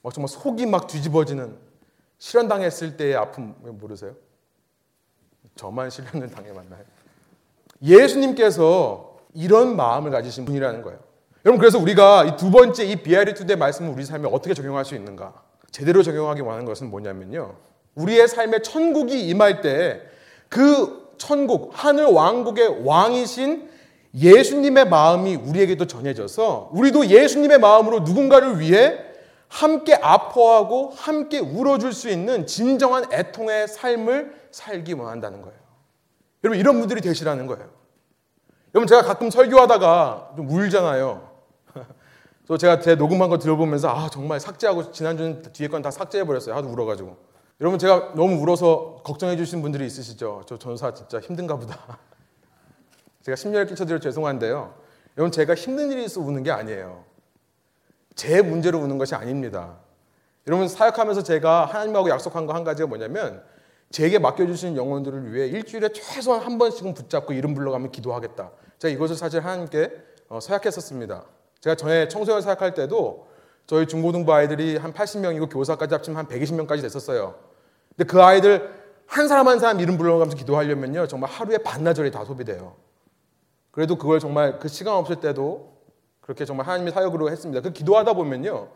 막 0.02 0.14
정말 0.14 0.30
속이 0.30 0.68
막 0.68 0.88
뒤집어지는 0.88 1.58
실현당했을 2.18 2.96
때의 2.96 3.18
아픔 3.18 3.56
모르세요? 3.60 4.16
저만 5.58 5.90
실현을 5.90 6.32
당해봤나요? 6.32 6.82
예수님께서 7.84 9.18
이런 9.34 9.76
마음을 9.76 10.10
가지신 10.10 10.46
분이라는 10.46 10.84
거예요. 10.84 11.00
여러분 11.44 11.60
그래서 11.60 11.78
우리가 11.78 12.24
이 12.24 12.38
두 12.38 12.52
번째 12.52 12.86
이 12.86 12.96
비아리투드의 13.04 13.58
말씀을 13.58 13.92
우리 13.92 14.06
삶에 14.06 14.30
어떻게 14.32 14.54
적용할 14.54 14.86
수 14.86 14.96
있는가? 14.96 15.34
제대로 15.72 16.04
적용하기 16.04 16.40
원하는 16.40 16.64
것은 16.64 16.90
뭐냐면요. 16.90 17.58
우리의 17.96 18.30
삶에 18.30 18.62
천국이 18.62 19.28
임할 19.28 19.60
때 19.60 20.10
그 20.50 21.07
천국 21.18 21.72
하늘 21.74 22.06
왕국의 22.06 22.84
왕이신 22.86 23.70
예수님의 24.16 24.88
마음이 24.90 25.36
우리에게도 25.36 25.86
전해져서 25.86 26.70
우리도 26.74 27.08
예수님의 27.08 27.60
마음으로 27.60 28.00
누군가를 28.02 28.60
위해 28.60 28.98
함께 29.48 29.94
아파하고 29.96 30.92
함께 30.96 31.40
울어줄 31.40 31.94
수 31.94 32.10
있는 32.10 32.46
진정한 32.48 33.06
애통의 33.14 33.68
삶을 33.68 34.36
살기 34.52 34.94
원한다는 34.94 35.42
거예요. 35.42 35.58
여러분 36.44 36.60
이런 36.60 36.80
분들이 36.80 37.02
되시라는 37.02 37.48
거예요. 37.48 37.70
여러분 38.74 38.88
제가 38.88 39.04
가끔 39.04 39.30
설교하다가 39.30 40.34
좀 40.36 40.50
울잖아요. 40.50 41.30
또 42.48 42.58
제가 42.58 42.80
제 42.80 42.96
녹음한 42.96 43.30
거 43.30 43.38
들어보면서 43.38 43.90
아 43.90 44.10
정말 44.10 44.40
삭제하고 44.40 44.92
지난주는 44.92 45.42
뒤에 45.54 45.68
건 45.68 45.82
다 45.82 45.92
삭제해 45.92 46.24
버렸어요. 46.26 46.56
하도 46.56 46.70
울어가지고. 46.70 47.18
여러분 47.60 47.80
제가 47.80 48.14
너무 48.16 48.40
울어서 48.40 49.02
걱정해 49.04 49.36
주신 49.36 49.62
분들이 49.62 49.86
있으시죠. 49.86 50.44
저 50.46 50.58
전사 50.60 50.94
진짜 50.94 51.20
힘든가 51.20 51.58
보다. 51.58 51.98
제가 53.24 53.36
심려를 53.36 53.66
끼쳐드려 53.66 54.00
죄송한데요. 54.00 54.76
여러분 55.18 55.32
제가 55.32 55.56
힘든 55.56 55.92
일이 55.92 56.06
있어 56.06 56.22
우는 56.22 56.44
게 56.44 56.52
아니에요. 56.52 57.04
제 58.16 58.42
문제로 58.42 58.80
우는 58.80 58.98
것이 59.00 59.16
아닙니다. 59.16 59.78
여러분 60.46 60.68
사역하면서 60.68 61.24
제가 61.24 61.66
하나님하고 61.66 62.10
약속한 62.10 62.46
거 62.46 62.54
한 62.54 62.64
가지가 62.64 62.88
뭐냐면 62.88 63.44
제게 63.90 64.20
맡겨주신 64.20 64.76
영혼들을 64.78 65.34
위해 65.34 65.48
일주일에 65.48 65.90
최소한 65.90 66.42
한 66.42 66.58
번씩은 66.58 66.94
붙잡고 66.94 67.34
이름 67.34 67.54
불러가면 67.56 67.92
기도하겠다. 67.92 68.52
제가 68.78 68.94
이것을 68.94 69.16
사실 69.16 69.44
하나님께 69.44 69.92
어, 70.30 70.40
서약했었습니다. 70.40 71.24
제가 71.62 71.76
전에 71.76 72.08
청소년 72.08 72.42
사역할 72.42 72.76
때도 72.76 73.28
저희 73.66 73.88
중고등부 73.88 74.32
아이들이 74.32 74.78
한 74.78 74.94
80명이고 74.94 75.52
교사까지 75.52 75.94
합치면 75.96 76.18
한 76.18 76.28
120명까지 76.28 76.82
됐었어요. 76.82 77.47
근데 77.98 78.08
그 78.08 78.22
아이들 78.22 78.78
한 79.08 79.28
사람 79.28 79.48
한 79.48 79.60
사람 79.60 79.80
이름 79.80 79.98
불러가면서 79.98 80.38
기도하려면요. 80.38 81.08
정말 81.08 81.30
하루에 81.30 81.58
반나절이 81.58 82.12
다 82.12 82.24
소비돼요. 82.24 82.76
그래도 83.72 83.98
그걸 83.98 84.20
정말 84.20 84.60
그 84.60 84.68
시간 84.68 84.94
없을 84.94 85.18
때도 85.18 85.78
그렇게 86.22 86.46
정말 86.46 86.68
하나님의 86.68 86.94
사역으로 86.94 87.32
했습니다. 87.32 87.62
그 87.62 87.72
기도하다 87.72 88.14
보면요. 88.14 88.70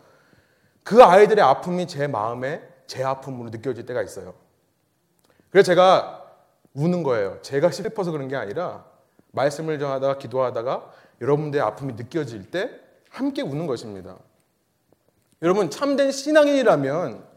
그 0.83 1.03
아이들의 1.03 1.43
아픔이 1.43 1.87
제 1.87 2.07
마음에 2.07 2.61
제 2.87 3.03
아픔으로 3.03 3.49
느껴질 3.49 3.85
때가 3.85 4.01
있어요. 4.01 4.33
그래서 5.51 5.67
제가 5.67 6.23
우는 6.73 7.03
거예요. 7.03 7.39
제가 7.41 7.71
슬퍼서 7.71 8.11
그런 8.11 8.27
게 8.27 8.35
아니라 8.35 8.85
말씀을 9.31 9.79
전하다가 9.79 10.17
기도하다가 10.17 10.91
여러분들의 11.19 11.63
아픔이 11.63 11.93
느껴질 11.93 12.49
때 12.49 12.71
함께 13.09 13.41
우는 13.41 13.67
것입니다. 13.67 14.17
여러분 15.41 15.69
참된 15.69 16.11
신앙인이라면 16.11 17.30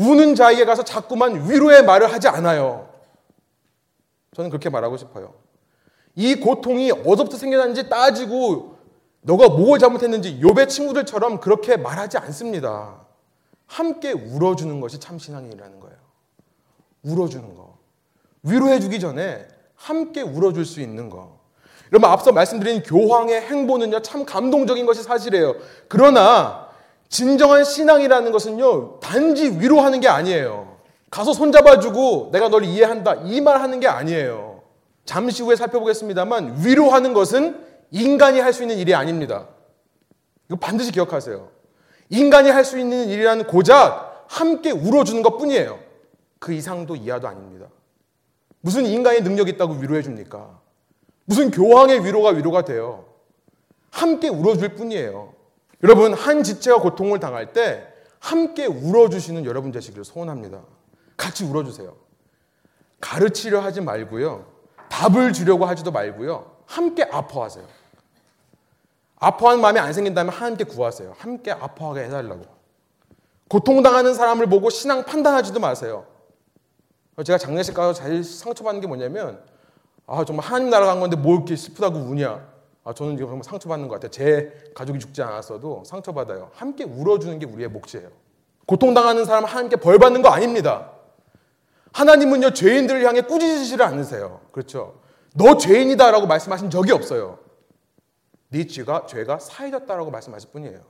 우는 0.00 0.34
자에게 0.34 0.64
가서 0.64 0.82
자꾸만 0.82 1.50
위로의 1.50 1.84
말을 1.84 2.10
하지 2.10 2.26
않아요. 2.26 2.88
저는 4.34 4.48
그렇게 4.48 4.70
말하고 4.70 4.96
싶어요. 4.96 5.34
이 6.14 6.36
고통이 6.36 6.90
어디부터 6.90 7.36
생겨났는지 7.36 7.90
따지고 7.90 8.78
너가 9.20 9.50
뭘 9.50 9.78
잘못했는지 9.78 10.40
요배 10.40 10.68
친구들처럼 10.68 11.40
그렇게 11.40 11.76
말하지 11.76 12.16
않습니다. 12.16 13.04
함께 13.66 14.12
울어주는 14.12 14.80
것이 14.80 14.98
참 14.98 15.18
신앙인이라는 15.18 15.80
거예요. 15.80 15.96
울어주는 17.02 17.54
거. 17.54 17.76
위로해주기 18.42 19.00
전에 19.00 19.46
함께 19.74 20.22
울어줄 20.22 20.64
수 20.64 20.80
있는 20.80 21.10
거. 21.10 21.38
여러분 21.92 22.08
앞서 22.08 22.32
말씀드린 22.32 22.82
교황의 22.82 23.42
행보는요 23.42 24.00
참 24.00 24.24
감동적인 24.24 24.86
것이 24.86 25.02
사실이에요. 25.02 25.56
그러나 25.88 26.69
진정한 27.10 27.64
신앙이라는 27.64 28.32
것은요 28.32 29.00
단지 29.00 29.50
위로하는 29.60 30.00
게 30.00 30.08
아니에요. 30.08 30.78
가서 31.10 31.32
손잡아주고 31.32 32.30
내가 32.32 32.48
널 32.48 32.64
이해한다 32.64 33.16
이 33.24 33.40
말 33.40 33.60
하는 33.60 33.80
게 33.80 33.88
아니에요. 33.88 34.62
잠시 35.04 35.42
후에 35.42 35.56
살펴보겠습니다만 35.56 36.62
위로하는 36.64 37.12
것은 37.12 37.66
인간이 37.90 38.38
할 38.38 38.52
수 38.52 38.62
있는 38.62 38.78
일이 38.78 38.94
아닙니다. 38.94 39.48
이거 40.48 40.56
반드시 40.56 40.92
기억하세요. 40.92 41.48
인간이 42.10 42.48
할 42.50 42.64
수 42.64 42.78
있는 42.78 43.08
일이라는 43.08 43.46
고작 43.48 44.24
함께 44.28 44.70
울어주는 44.70 45.20
것 45.22 45.36
뿐이에요. 45.36 45.80
그 46.38 46.52
이상도 46.52 46.94
이하도 46.94 47.26
아닙니다. 47.26 47.66
무슨 48.60 48.86
인간의 48.86 49.22
능력이 49.22 49.52
있다고 49.52 49.74
위로해 49.74 50.02
줍니까? 50.02 50.60
무슨 51.24 51.50
교황의 51.50 52.04
위로가 52.04 52.30
위로가 52.30 52.64
돼요. 52.64 53.06
함께 53.90 54.28
울어줄 54.28 54.76
뿐이에요. 54.76 55.32
여러분, 55.82 56.12
한 56.14 56.42
지체가 56.42 56.78
고통을 56.78 57.20
당할 57.20 57.52
때 57.52 57.86
함께 58.18 58.66
울어주시는 58.66 59.44
여러분 59.46 59.72
되시기를 59.72 60.04
소원합니다. 60.04 60.60
같이 61.16 61.44
울어주세요. 61.44 61.94
가르치려 63.00 63.60
하지 63.60 63.80
말고요. 63.80 64.46
답을 64.90 65.32
주려고 65.32 65.64
하지도 65.64 65.90
말고요. 65.90 66.50
함께 66.66 67.02
아파하세요. 67.04 67.64
아파하는 69.16 69.60
마음이 69.60 69.78
안 69.78 69.92
생긴다면 69.92 70.32
하나님께 70.32 70.64
구하세요. 70.64 71.14
함께 71.18 71.50
아파하게 71.50 72.04
해달라고. 72.04 72.44
고통당하는 73.48 74.14
사람을 74.14 74.46
보고 74.48 74.70
신앙 74.70 75.04
판단하지도 75.04 75.60
마세요. 75.60 76.06
제가 77.24 77.36
장례식 77.36 77.74
가서 77.74 77.92
제일 77.92 78.24
상처받는 78.24 78.80
게 78.80 78.86
뭐냐면 78.86 79.42
아 80.06 80.24
정말 80.24 80.46
하나님 80.46 80.70
나라 80.70 80.86
간 80.86 81.00
건데 81.00 81.16
뭐 81.16 81.34
이렇게 81.34 81.56
슬프다고 81.56 81.98
우냐. 81.98 82.49
아 82.84 82.94
저는 82.94 83.16
지금 83.16 83.28
정말 83.28 83.44
상처받는 83.44 83.88
것 83.88 83.94
같아요. 83.94 84.10
제 84.10 84.72
가족이 84.74 84.98
죽지 84.98 85.22
않았어도 85.22 85.84
상처받아요. 85.84 86.50
함께 86.54 86.84
울어주는 86.84 87.38
게 87.38 87.46
우리의 87.46 87.68
몫이에요. 87.68 88.10
고통당하는 88.66 89.24
사람 89.24 89.44
하나님께 89.44 89.76
벌 89.76 89.98
받는 89.98 90.22
거 90.22 90.28
아닙니다. 90.28 90.92
하나님은요 91.92 92.52
죄인들을 92.52 93.04
향해 93.04 93.20
꾸짖으시를 93.22 93.84
않으세요. 93.84 94.40
그렇죠? 94.52 95.00
너 95.34 95.56
죄인이다 95.56 96.10
라고 96.10 96.26
말씀하신 96.26 96.70
적이 96.70 96.92
없어요. 96.92 97.38
네 98.48 98.66
죄가 98.66 99.06
죄가 99.06 99.38
사해졌다라고 99.38 100.10
말씀하실 100.10 100.50
뿐이에요. 100.50 100.80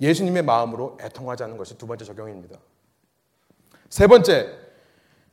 예수님의 0.00 0.42
마음으로 0.42 0.96
애통하자는 1.00 1.56
것이 1.56 1.76
두 1.76 1.86
번째 1.86 2.04
적용입니다. 2.04 2.58
세 3.88 4.06
번째, 4.06 4.48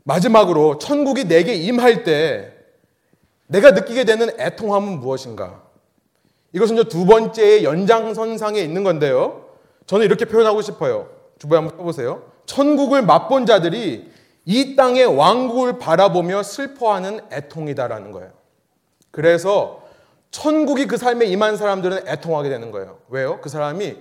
마지막으로 0.03 0.77
천국이 0.77 1.25
내게 1.25 1.53
임할 1.53 2.03
때 2.03 2.56
내가 3.47 3.71
느끼게 3.71 4.03
되는 4.03 4.29
애통함은 4.39 4.99
무엇인가? 4.99 5.63
이것은 6.53 6.75
두 6.85 7.05
번째의 7.05 7.63
연장선상에 7.63 8.59
있는 8.59 8.83
건데요. 8.83 9.47
저는 9.85 10.05
이렇게 10.05 10.25
표현하고 10.25 10.61
싶어요. 10.61 11.09
주부에 11.39 11.57
한번 11.57 11.77
써보세요. 11.77 12.23
천국을 12.45 13.01
맛본 13.01 13.45
자들이 13.45 14.11
이 14.45 14.75
땅의 14.75 15.05
왕국을 15.05 15.77
바라보며 15.77 16.43
슬퍼하는 16.43 17.21
애통이다라는 17.31 18.11
거예요. 18.11 18.31
그래서 19.11 19.83
천국이 20.31 20.87
그 20.87 20.97
삶에 20.97 21.25
임한 21.25 21.57
사람들은 21.57 22.07
애통하게 22.07 22.49
되는 22.49 22.71
거예요. 22.71 22.99
왜요? 23.09 23.39
그 23.41 23.49
사람이 23.49 23.97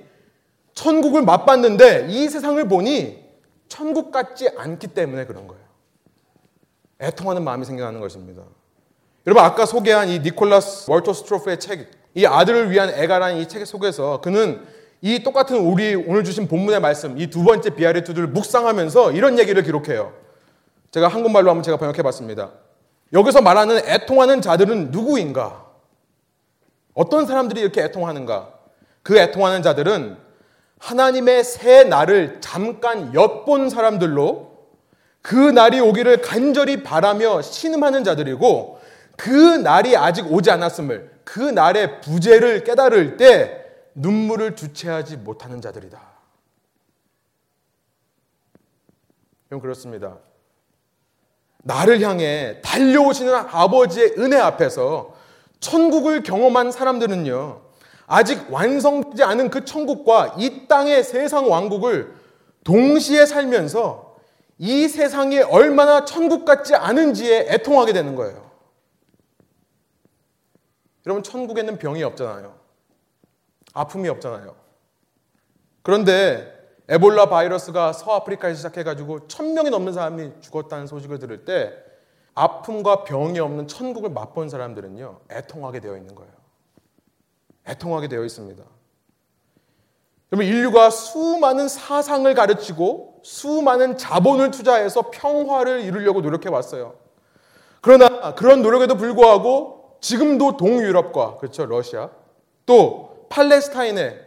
천국을 0.74 1.22
맛봤는데 1.22 2.06
이 2.10 2.28
세상을 2.28 2.62
보니 2.68 3.24
천국 3.68 4.12
같지 4.12 4.48
않기 4.56 4.88
때문에 4.88 5.24
그런 5.26 5.46
거예요. 5.46 5.64
애통하는 7.00 7.42
마음이 7.42 7.64
생겨나는 7.64 8.00
것입니다. 8.00 8.42
여러분 9.26 9.42
아까 9.42 9.66
소개한 9.66 10.08
이 10.08 10.20
니콜라스 10.20 10.88
월터 10.90 11.12
스트로프의 11.12 11.58
책, 11.58 11.90
이 12.14 12.24
아들을 12.26 12.70
위한 12.70 12.90
애가라는 12.90 13.38
이 13.38 13.48
책 13.48 13.66
속에서 13.66 14.20
그는 14.20 14.64
이 15.02 15.22
똑같은 15.22 15.58
우리 15.58 15.94
오늘 15.94 16.22
주신 16.24 16.46
본문의 16.48 16.80
말씀, 16.80 17.18
이 17.18 17.26
두 17.28 17.42
번째 17.42 17.70
비아리투드를 17.70 18.28
묵상하면서 18.28 19.12
이런 19.12 19.38
얘기를 19.38 19.62
기록해요. 19.62 20.12
제가 20.92 21.08
한국말로 21.08 21.50
한번 21.50 21.62
제가 21.64 21.76
번역해 21.76 22.02
봤습니다. 22.02 22.52
여기서 23.12 23.40
말하는 23.42 23.78
애통하는 23.78 24.40
자들은 24.40 24.90
누구인가? 24.92 25.66
어떤 26.94 27.26
사람들이 27.26 27.60
이렇게 27.60 27.82
애통하는가? 27.82 28.52
그 29.02 29.18
애통하는 29.18 29.62
자들은 29.62 30.16
하나님의 30.78 31.44
새 31.44 31.84
날을 31.84 32.38
잠깐 32.40 33.12
엿본 33.14 33.70
사람들로 33.70 34.52
그 35.20 35.34
날이 35.34 35.80
오기를 35.80 36.22
간절히 36.22 36.82
바라며 36.82 37.42
신음하는 37.42 38.04
자들이고 38.04 38.75
그 39.16 39.30
날이 39.30 39.96
아직 39.96 40.30
오지 40.30 40.50
않았음을 40.50 41.20
그 41.24 41.40
날의 41.40 42.00
부재를 42.00 42.64
깨달을 42.64 43.16
때 43.16 43.64
눈물을 43.94 44.56
주체하지 44.56 45.16
못하는 45.16 45.60
자들이다. 45.60 46.00
그럼 49.48 49.60
그렇습니다. 49.60 50.18
나를 51.62 52.00
향해 52.00 52.60
달려오시는 52.62 53.34
아버지의 53.34 54.14
은혜 54.18 54.36
앞에서 54.38 55.14
천국을 55.58 56.22
경험한 56.22 56.70
사람들은요, 56.70 57.62
아직 58.06 58.52
완성되지 58.52 59.24
않은 59.24 59.50
그 59.50 59.64
천국과 59.64 60.36
이 60.38 60.68
땅의 60.68 61.02
세상 61.02 61.50
왕국을 61.50 62.14
동시에 62.62 63.26
살면서 63.26 64.16
이 64.58 64.86
세상이 64.86 65.40
얼마나 65.40 66.04
천국 66.04 66.44
같지 66.44 66.74
않은지에 66.74 67.46
애통하게 67.50 67.92
되는 67.92 68.14
거예요. 68.14 68.45
여러분, 71.06 71.22
천국에는 71.22 71.78
병이 71.78 72.02
없잖아요. 72.02 72.54
아픔이 73.72 74.08
없잖아요. 74.08 74.56
그런데 75.82 76.52
에볼라 76.88 77.28
바이러스가 77.28 77.92
서아프리카에 77.92 78.54
시작해가지고 78.54 79.28
천 79.28 79.54
명이 79.54 79.70
넘는 79.70 79.92
사람이 79.92 80.40
죽었다는 80.40 80.86
소식을 80.86 81.18
들을 81.18 81.44
때 81.44 81.72
아픔과 82.34 83.04
병이 83.04 83.38
없는 83.38 83.68
천국을 83.68 84.10
맛본 84.10 84.48
사람들은요, 84.48 85.20
애통하게 85.30 85.80
되어 85.80 85.96
있는 85.96 86.14
거예요. 86.14 86.32
애통하게 87.68 88.08
되어 88.08 88.24
있습니다. 88.24 88.62
여러분, 90.32 90.46
인류가 90.46 90.90
수많은 90.90 91.68
사상을 91.68 92.32
가르치고 92.34 93.20
수많은 93.22 93.96
자본을 93.96 94.50
투자해서 94.50 95.10
평화를 95.10 95.80
이루려고 95.80 96.20
노력해 96.20 96.48
왔어요. 96.48 96.94
그러나 97.80 98.34
그런 98.34 98.62
노력에도 98.62 98.96
불구하고 98.96 99.75
지금도 100.06 100.56
동유럽과, 100.56 101.38
그렇죠, 101.38 101.66
러시아, 101.66 102.10
또 102.64 103.26
팔레스타인에 103.28 104.20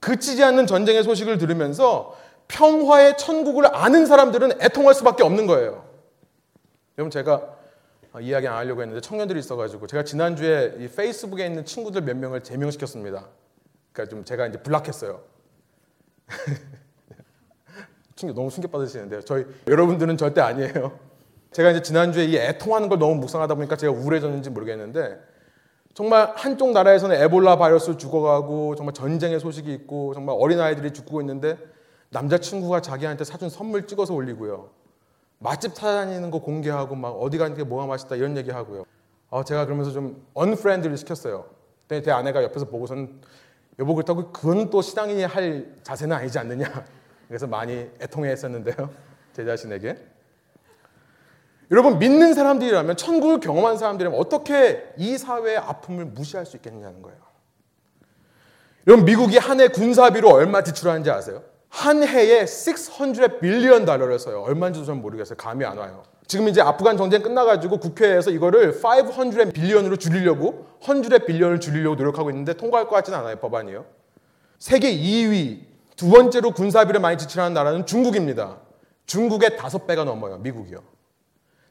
그치지 0.00 0.42
않는 0.42 0.66
전쟁의 0.66 1.04
소식을 1.04 1.38
들으면서 1.38 2.18
평화의 2.48 3.16
천국을 3.16 3.64
아는 3.76 4.06
사람들은 4.06 4.60
애통할 4.60 4.92
수밖에 4.92 5.22
없는 5.22 5.46
거예요. 5.46 5.84
여러분 6.98 7.12
제가 7.12 7.56
이야기 8.22 8.48
안 8.48 8.56
하려고 8.56 8.82
했는데 8.82 9.00
청년들이 9.00 9.38
있어가지고 9.38 9.86
제가 9.86 10.02
지난주에 10.02 10.78
이 10.80 10.88
페이스북에 10.88 11.46
있는 11.46 11.64
친구들 11.64 12.02
몇 12.02 12.16
명을 12.16 12.42
제명시켰습니다. 12.42 13.28
그러니까 13.92 14.10
좀 14.10 14.24
제가 14.24 14.48
이제 14.48 14.60
블락했어요. 14.60 15.22
충격 18.16 18.34
너무 18.34 18.50
충격 18.50 18.72
받으시는데요. 18.72 19.20
저희 19.22 19.46
여러분들은 19.68 20.16
절대 20.16 20.40
아니에요. 20.40 21.13
제가 21.54 21.70
이제 21.70 21.82
지난주에 21.82 22.24
이 22.24 22.36
애통하는 22.36 22.88
걸 22.88 22.98
너무 22.98 23.14
묵상하다 23.14 23.54
보니까 23.54 23.76
제가 23.76 23.92
우울해졌는지 23.92 24.50
모르겠는데 24.50 25.20
정말 25.94 26.32
한쪽 26.34 26.72
나라에서는 26.72 27.14
에볼라 27.22 27.56
바이러스 27.58 27.96
죽어가고 27.96 28.74
정말 28.74 28.92
전쟁의 28.92 29.38
소식이 29.38 29.72
있고 29.72 30.14
정말 30.14 30.34
어린아이들이 30.36 30.90
죽고 30.92 31.20
있는데 31.20 31.56
남자친구가 32.10 32.82
자기한테 32.82 33.22
사준 33.22 33.50
선물 33.50 33.86
찍어서 33.86 34.14
올리고요. 34.14 34.70
맛집 35.38 35.76
찾아다니는 35.76 36.32
거 36.32 36.40
공개하고 36.40 36.96
막 36.96 37.10
어디 37.10 37.38
가니까 37.38 37.64
뭐가 37.64 37.86
맛있다 37.86 38.16
이런 38.16 38.36
얘기 38.36 38.50
하고요. 38.50 38.84
어, 39.30 39.44
제가 39.44 39.64
그러면서 39.64 39.92
좀 39.92 40.26
언프렌드를 40.34 40.96
시켰어요. 40.96 41.46
근데 41.86 42.02
제 42.02 42.10
아내가 42.10 42.42
옆에서 42.42 42.64
보고서는 42.64 43.20
여보 43.78 43.94
그렇다고 43.94 44.32
그건 44.32 44.70
또 44.70 44.82
신앙인이 44.82 45.22
할 45.22 45.72
자세는 45.84 46.16
아니지 46.16 46.36
않느냐. 46.36 46.84
그래서 47.28 47.46
많이 47.46 47.88
애통해 48.00 48.30
했었는데요. 48.30 48.90
제 49.32 49.44
자신에게. 49.44 50.13
여러분 51.70 51.98
믿는 51.98 52.34
사람들이라면 52.34 52.96
천국을 52.96 53.40
경험한 53.40 53.78
사람들이라면 53.78 54.18
어떻게 54.18 54.92
이 54.96 55.16
사회의 55.16 55.56
아픔을 55.56 56.04
무시할 56.04 56.46
수 56.46 56.56
있겠느냐는 56.56 57.02
거예요. 57.02 57.18
여러분 58.86 59.06
미국이 59.06 59.38
한 59.38 59.60
해 59.60 59.68
군사비로 59.68 60.28
얼마 60.28 60.62
지출하는지 60.62 61.10
아세요? 61.10 61.42
한 61.70 62.06
해에 62.06 62.42
600 62.46 63.40
빌리언 63.40 63.84
달러를 63.84 64.18
써요. 64.18 64.42
얼마인지도 64.42 64.84
전 64.86 65.00
모르겠어요. 65.00 65.36
감이 65.36 65.64
안 65.64 65.78
와요. 65.78 66.04
지금 66.26 66.48
이제 66.48 66.60
아프간 66.60 66.96
전쟁 66.96 67.22
끝나가지고 67.22 67.78
국회에서 67.78 68.30
이거를 68.30 68.80
500 68.82 69.52
빌리언으로 69.52 69.96
줄이려고 69.96 70.66
100 70.84 71.26
빌리언을 71.26 71.60
줄이려고 71.60 71.96
노력하고 71.96 72.30
있는데 72.30 72.54
통과할 72.54 72.86
것 72.88 72.94
같지는 72.96 73.18
않아요. 73.18 73.36
법안이요. 73.36 73.84
세계 74.58 74.94
2위 74.96 75.60
두 75.96 76.10
번째로 76.10 76.52
군사비를 76.52 77.00
많이 77.00 77.18
지출하는 77.18 77.54
나라는 77.54 77.86
중국입니다. 77.86 78.58
중국의 79.06 79.50
5배가 79.58 80.04
넘어요. 80.04 80.38
미국이요. 80.38 80.78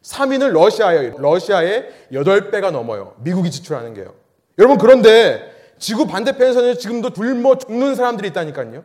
3위는 0.03 0.51
러시아예요. 0.51 1.17
러시아의 1.17 1.89
8배가 2.11 2.71
넘어요. 2.71 3.15
미국이 3.19 3.49
지출하는 3.49 3.93
게요. 3.93 4.13
여러분 4.59 4.77
그런데 4.77 5.51
지구 5.79 6.05
반대편에서는 6.05 6.77
지금도 6.77 7.11
굶어 7.11 7.57
죽는 7.57 7.95
사람들이 7.95 8.29
있다니까요. 8.29 8.83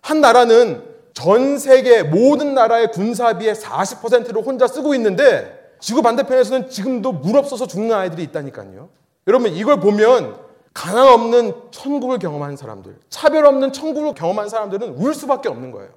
한 0.00 0.20
나라는 0.20 0.82
전 1.14 1.58
세계 1.58 2.02
모든 2.02 2.54
나라의 2.54 2.90
군사비의 2.90 3.54
40%를 3.54 4.42
혼자 4.42 4.66
쓰고 4.66 4.94
있는데 4.94 5.60
지구 5.80 6.02
반대편에서는 6.02 6.68
지금도 6.68 7.12
물 7.12 7.36
없어서 7.36 7.66
죽는 7.66 7.94
아이들이 7.94 8.22
있다니까요. 8.24 8.88
여러분 9.28 9.52
이걸 9.52 9.80
보면 9.80 10.36
가난 10.74 11.06
없는 11.06 11.54
천국을 11.70 12.18
경험한 12.18 12.56
사람들, 12.56 12.96
차별 13.10 13.44
없는 13.46 13.72
천국을 13.72 14.14
경험한 14.14 14.48
사람들은 14.48 14.96
울 14.96 15.14
수밖에 15.14 15.48
없는 15.48 15.70
거예요. 15.70 15.90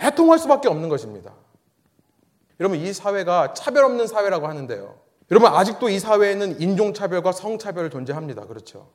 애통할 0.00 0.38
수밖에 0.38 0.68
없는 0.68 0.88
것입니다. 0.88 1.32
여러분 2.60 2.78
이 2.78 2.92
사회가 2.92 3.54
차별 3.54 3.84
없는 3.84 4.06
사회라고 4.06 4.46
하는데요. 4.46 4.98
여러분 5.30 5.50
아직도 5.50 5.88
이 5.88 5.98
사회에는 5.98 6.60
인종차별과 6.60 7.32
성차별을 7.32 7.90
존재합니다. 7.90 8.46
그렇죠? 8.46 8.88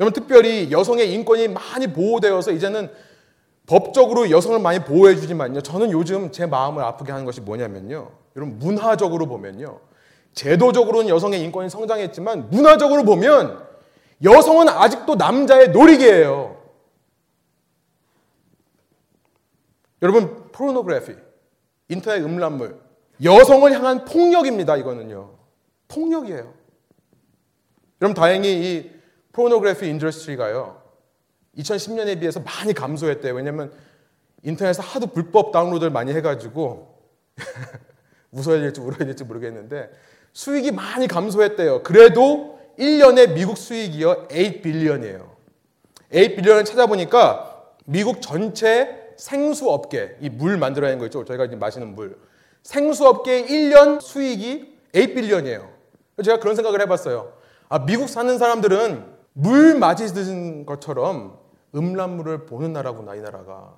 여러분 0.00 0.12
특별히 0.12 0.72
여성의 0.72 1.12
인권이 1.12 1.48
많이 1.48 1.92
보호되어서 1.92 2.52
이제는 2.52 2.90
법적으로 3.66 4.30
여성을 4.30 4.58
많이 4.60 4.80
보호해 4.80 5.16
주지만요. 5.16 5.60
저는 5.60 5.90
요즘 5.90 6.32
제 6.32 6.46
마음을 6.46 6.82
아프게 6.82 7.12
하는 7.12 7.24
것이 7.24 7.40
뭐냐면요. 7.40 8.10
여러분 8.36 8.58
문화적으로 8.58 9.26
보면요. 9.26 9.80
제도적으로는 10.32 11.08
여성의 11.08 11.40
인권이 11.42 11.70
성장했지만 11.70 12.50
문화적으로 12.50 13.04
보면 13.04 13.64
여성은 14.22 14.68
아직도 14.68 15.14
남자의 15.14 15.70
놀이개예요. 15.70 16.62
여러분 20.02 20.50
포르노그래피, 20.52 21.14
인터넷 21.88 22.22
음란물, 22.22 22.80
여성을 23.22 23.70
향한 23.72 24.04
폭력입니다. 24.04 24.76
이거는요. 24.76 25.34
폭력이에요. 25.88 26.54
여러분 28.00 28.14
다행히 28.14 28.76
이 28.76 28.90
포르노그래피 29.32 29.88
industry가요. 29.88 30.82
2010년에 31.58 32.18
비해서 32.18 32.40
많이 32.40 32.72
감소했대요. 32.72 33.34
왜냐면 33.34 33.72
인터넷에서 34.42 34.82
하도 34.82 35.06
불법 35.06 35.52
다운로드를 35.52 35.90
많이 35.90 36.12
해가지고 36.12 36.98
웃어야 38.32 38.60
될지 38.60 38.80
울어야 38.80 38.98
될지 38.98 39.24
모르겠는데 39.24 39.90
수익이 40.32 40.72
많이 40.72 41.06
감소했대요. 41.06 41.82
그래도 41.82 42.58
1년에 42.78 43.32
미국 43.34 43.56
수익이요 43.56 44.28
8 44.28 44.36
billion이에요. 44.36 45.30
8빌리언을 46.12 46.64
찾아보니까 46.64 47.72
미국 47.86 48.20
전체 48.20 49.03
생수업계, 49.16 50.18
이 50.20 50.28
물 50.30 50.56
만들어내는 50.58 50.98
거 50.98 51.06
있죠. 51.06 51.24
저희가 51.24 51.44
지금 51.46 51.58
마시는 51.58 51.94
물. 51.94 52.18
생수업계의 52.62 53.46
1년 53.46 54.00
수익이 54.00 54.78
8빌리언이에요. 54.92 55.68
제가 56.24 56.38
그런 56.38 56.54
생각을 56.56 56.80
해봤어요. 56.82 57.32
아, 57.68 57.84
미국 57.84 58.08
사는 58.08 58.38
사람들은 58.38 59.14
물 59.32 59.74
맞이든 59.78 60.64
것처럼 60.66 61.38
음란물을 61.74 62.46
보는 62.46 62.72
나라구나, 62.72 63.14
이 63.16 63.20
나라가. 63.20 63.74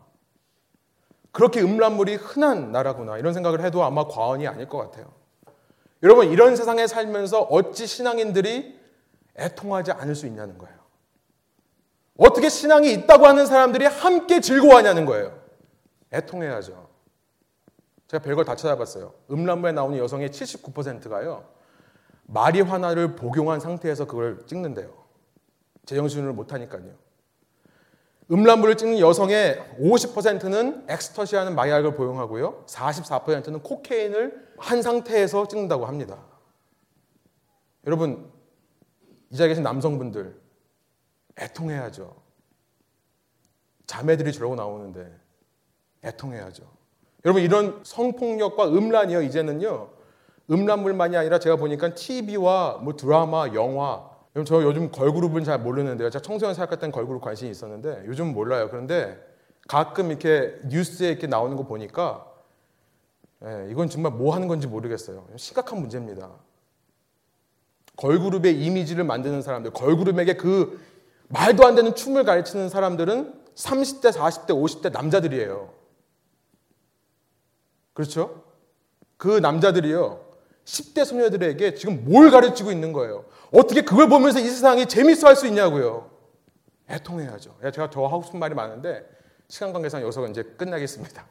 그렇게 1.32 1.60
음란물이 1.62 2.14
흔한 2.16 2.72
나라구나, 2.72 3.18
이런 3.18 3.32
생각을 3.32 3.62
해도 3.64 3.82
아마 3.84 4.06
과언이 4.06 4.46
아닐 4.46 4.68
것 4.68 4.78
같아요. 4.78 5.12
여러분, 6.02 6.28
이런 6.30 6.56
세상에 6.56 6.86
살면서 6.86 7.42
어찌 7.42 7.86
신앙인들이 7.86 8.78
애통하지 9.38 9.92
않을 9.92 10.14
수 10.14 10.26
있냐는 10.26 10.58
거예요. 10.58 10.76
어떻게 12.16 12.48
신앙이 12.48 12.92
있다고 12.92 13.26
하는 13.26 13.46
사람들이 13.46 13.84
함께 13.86 14.40
즐거워하냐는 14.40 15.04
거예요. 15.04 15.38
애통해야죠. 16.12 16.88
제가 18.08 18.22
별걸 18.22 18.44
다 18.44 18.56
찾아봤어요. 18.56 19.12
음란물에 19.30 19.72
나오는 19.72 19.98
여성의 19.98 20.30
79%가요. 20.30 21.48
마리화나를 22.26 23.16
복용한 23.16 23.60
상태에서 23.60 24.06
그걸 24.06 24.46
찍는데요. 24.46 25.06
제정신을 25.84 26.32
못하니까요. 26.32 27.06
음란물을 28.30 28.76
찍는 28.76 28.98
여성의 28.98 29.76
50%는 29.80 30.86
엑스터시하는 30.88 31.54
마약을 31.54 31.94
복용하고요. 31.94 32.64
44%는 32.66 33.62
코케인을 33.62 34.48
한 34.58 34.82
상태에서 34.82 35.46
찍는다고 35.46 35.86
합니다. 35.86 36.18
여러분, 37.86 38.32
이 39.30 39.36
자리에 39.36 39.50
계신 39.50 39.62
남성분들, 39.62 40.45
애통해야죠. 41.38 42.14
자매들이 43.86 44.32
저러고 44.32 44.54
나오는데 44.54 45.10
애통해야죠. 46.04 46.64
여러분 47.24 47.42
이런 47.42 47.80
성폭력과 47.84 48.68
음란이요 48.68 49.22
이제는요 49.22 49.90
음란물만이 50.50 51.16
아니라 51.16 51.38
제가 51.38 51.56
보니까 51.56 51.94
TV와 51.94 52.78
뭐 52.82 52.96
드라마, 52.96 53.48
영화 53.54 54.08
여러분 54.34 54.44
저 54.44 54.62
요즘 54.62 54.90
걸그룹은 54.90 55.44
잘 55.44 55.58
모르는데요. 55.58 56.10
제가 56.10 56.22
청소년 56.22 56.54
생각할 56.54 56.78
땐 56.78 56.92
걸그룹 56.92 57.22
관심이 57.22 57.50
있었는데 57.50 58.04
요즘 58.06 58.32
몰라요. 58.32 58.68
그런데 58.70 59.18
가끔 59.66 60.10
이렇게 60.10 60.58
뉴스에 60.66 61.08
이렇게 61.08 61.26
나오는 61.26 61.56
거 61.56 61.64
보니까 61.64 62.32
예, 63.44 63.68
이건 63.70 63.88
정말 63.88 64.12
뭐 64.12 64.34
하는 64.34 64.48
건지 64.48 64.66
모르겠어요. 64.66 65.26
심각한 65.36 65.80
문제입니다. 65.80 66.30
걸그룹의 67.96 68.62
이미지를 68.62 69.04
만드는 69.04 69.42
사람들, 69.42 69.72
걸그룹에게 69.72 70.34
그 70.36 70.80
말도 71.28 71.66
안 71.66 71.74
되는 71.74 71.94
춤을 71.94 72.24
가르치는 72.24 72.68
사람들은 72.68 73.34
30대, 73.54 74.12
40대, 74.12 74.48
50대 74.48 74.92
남자들이에요. 74.92 75.72
그렇죠? 77.94 78.44
그 79.16 79.38
남자들이요. 79.38 80.26
10대 80.64 81.04
소녀들에게 81.04 81.74
지금 81.74 82.04
뭘 82.04 82.30
가르치고 82.30 82.70
있는 82.70 82.92
거예요? 82.92 83.24
어떻게 83.52 83.82
그걸 83.82 84.08
보면서 84.08 84.40
이 84.40 84.44
세상이 84.44 84.86
재밌어 84.86 85.28
할 85.28 85.36
수 85.36 85.46
있냐고요? 85.46 86.10
애통해야죠. 86.90 87.56
제가 87.62 87.90
더 87.90 88.06
하고 88.06 88.22
싶은 88.22 88.38
말이 88.38 88.54
많은데 88.54 89.04
시간 89.48 89.72
관계상 89.72 90.02
여기서 90.02 90.26
이제 90.28 90.42
끝나겠습니다. 90.42 91.24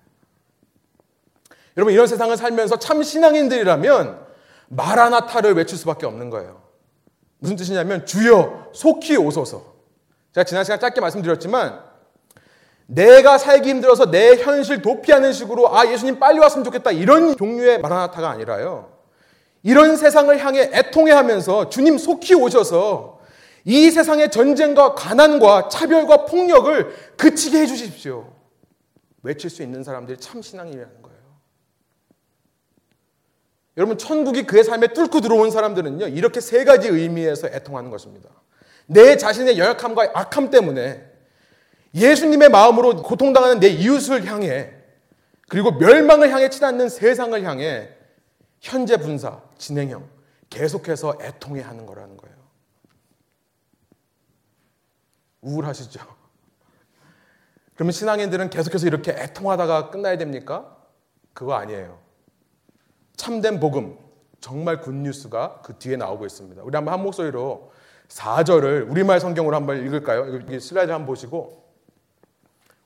여러분 1.77 1.93
이런 1.93 2.07
세상을 2.07 2.35
살면서 2.35 2.79
참 2.79 3.03
신앙인들이라면 3.03 4.25
마라나타를 4.69 5.53
외칠 5.53 5.77
수밖에 5.77 6.05
없는 6.05 6.29
거예요. 6.29 6.63
무슨 7.39 7.55
뜻이냐면 7.55 8.05
주여 8.05 8.71
속히 8.73 9.17
오소서. 9.17 9.74
제가 10.35 10.43
지난 10.43 10.65
시간 10.65 10.81
짧게 10.81 10.99
말씀드렸지만 10.99 11.81
내가 12.87 13.37
살기 13.37 13.69
힘들어서 13.69 14.11
내 14.11 14.35
현실 14.35 14.81
도피하는 14.81 15.31
식으로 15.31 15.73
아 15.73 15.89
예수님 15.89 16.19
빨리 16.19 16.39
왔으면 16.39 16.65
좋겠다 16.65 16.91
이런 16.91 17.37
종류의 17.37 17.79
마라나타가 17.79 18.31
아니라요. 18.31 18.91
이런 19.63 19.95
세상을 19.95 20.37
향해 20.45 20.69
애통해하면서 20.73 21.69
주님 21.69 21.97
속히 21.97 22.35
오셔서 22.35 23.21
이 23.63 23.89
세상의 23.89 24.29
전쟁과 24.29 24.93
가난과 24.93 25.69
차별과 25.69 26.25
폭력을 26.25 26.93
그치게 27.15 27.61
해주십시오. 27.61 28.33
외칠 29.23 29.49
수 29.49 29.63
있는 29.63 29.85
사람들이 29.85 30.17
참 30.17 30.41
신앙이라는 30.41 31.01
거예요. 31.01 31.17
여러분 33.77 33.97
천국이 33.97 34.45
그의 34.45 34.65
삶에 34.65 34.87
뚫고 34.87 35.21
들어온 35.21 35.49
사람들은요 35.49 36.09
이렇게 36.09 36.41
세 36.41 36.65
가지 36.65 36.89
의미에서 36.89 37.47
애통하는 37.47 37.89
것입니다. 37.89 38.29
내 38.87 39.17
자신의 39.17 39.57
열악함과 39.57 40.11
악함 40.13 40.49
때문에 40.49 41.03
예수님의 41.93 42.49
마음으로 42.49 43.01
고통당하는 43.03 43.59
내 43.59 43.67
이웃을 43.67 44.25
향해 44.25 44.73
그리고 45.47 45.71
멸망을 45.71 46.29
향해 46.31 46.49
치닫는 46.49 46.89
세상을 46.89 47.41
향해 47.43 47.89
현재 48.59 48.97
분사, 48.97 49.41
진행형 49.57 50.07
계속해서 50.49 51.17
애통해 51.21 51.61
하는 51.61 51.85
거라는 51.85 52.17
거예요. 52.17 52.35
우울하시죠? 55.41 55.99
그러면 57.75 57.91
신앙인들은 57.91 58.49
계속해서 58.49 58.87
이렇게 58.87 59.11
애통하다가 59.11 59.91
끝나야 59.91 60.17
됩니까? 60.17 60.75
그거 61.33 61.53
아니에요. 61.53 61.99
참된 63.15 63.59
복음, 63.59 63.97
정말 64.39 64.81
굿뉴스가 64.81 65.61
그 65.61 65.77
뒤에 65.77 65.97
나오고 65.97 66.25
있습니다. 66.25 66.63
우리 66.63 66.75
한번 66.75 66.93
한 66.93 67.03
목소리로 67.03 67.71
4절을 68.07 68.89
우리말 68.89 69.19
성경으로 69.19 69.55
한번 69.55 69.85
읽을까요? 69.85 70.33
여기 70.35 70.59
슬라이드 70.59 70.91
한번 70.91 71.07
보시고 71.07 71.63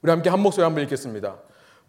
우리 0.01 0.11
함께 0.11 0.29
한 0.29 0.39
목소리 0.39 0.63
한번 0.63 0.83
읽겠습니다. 0.83 1.37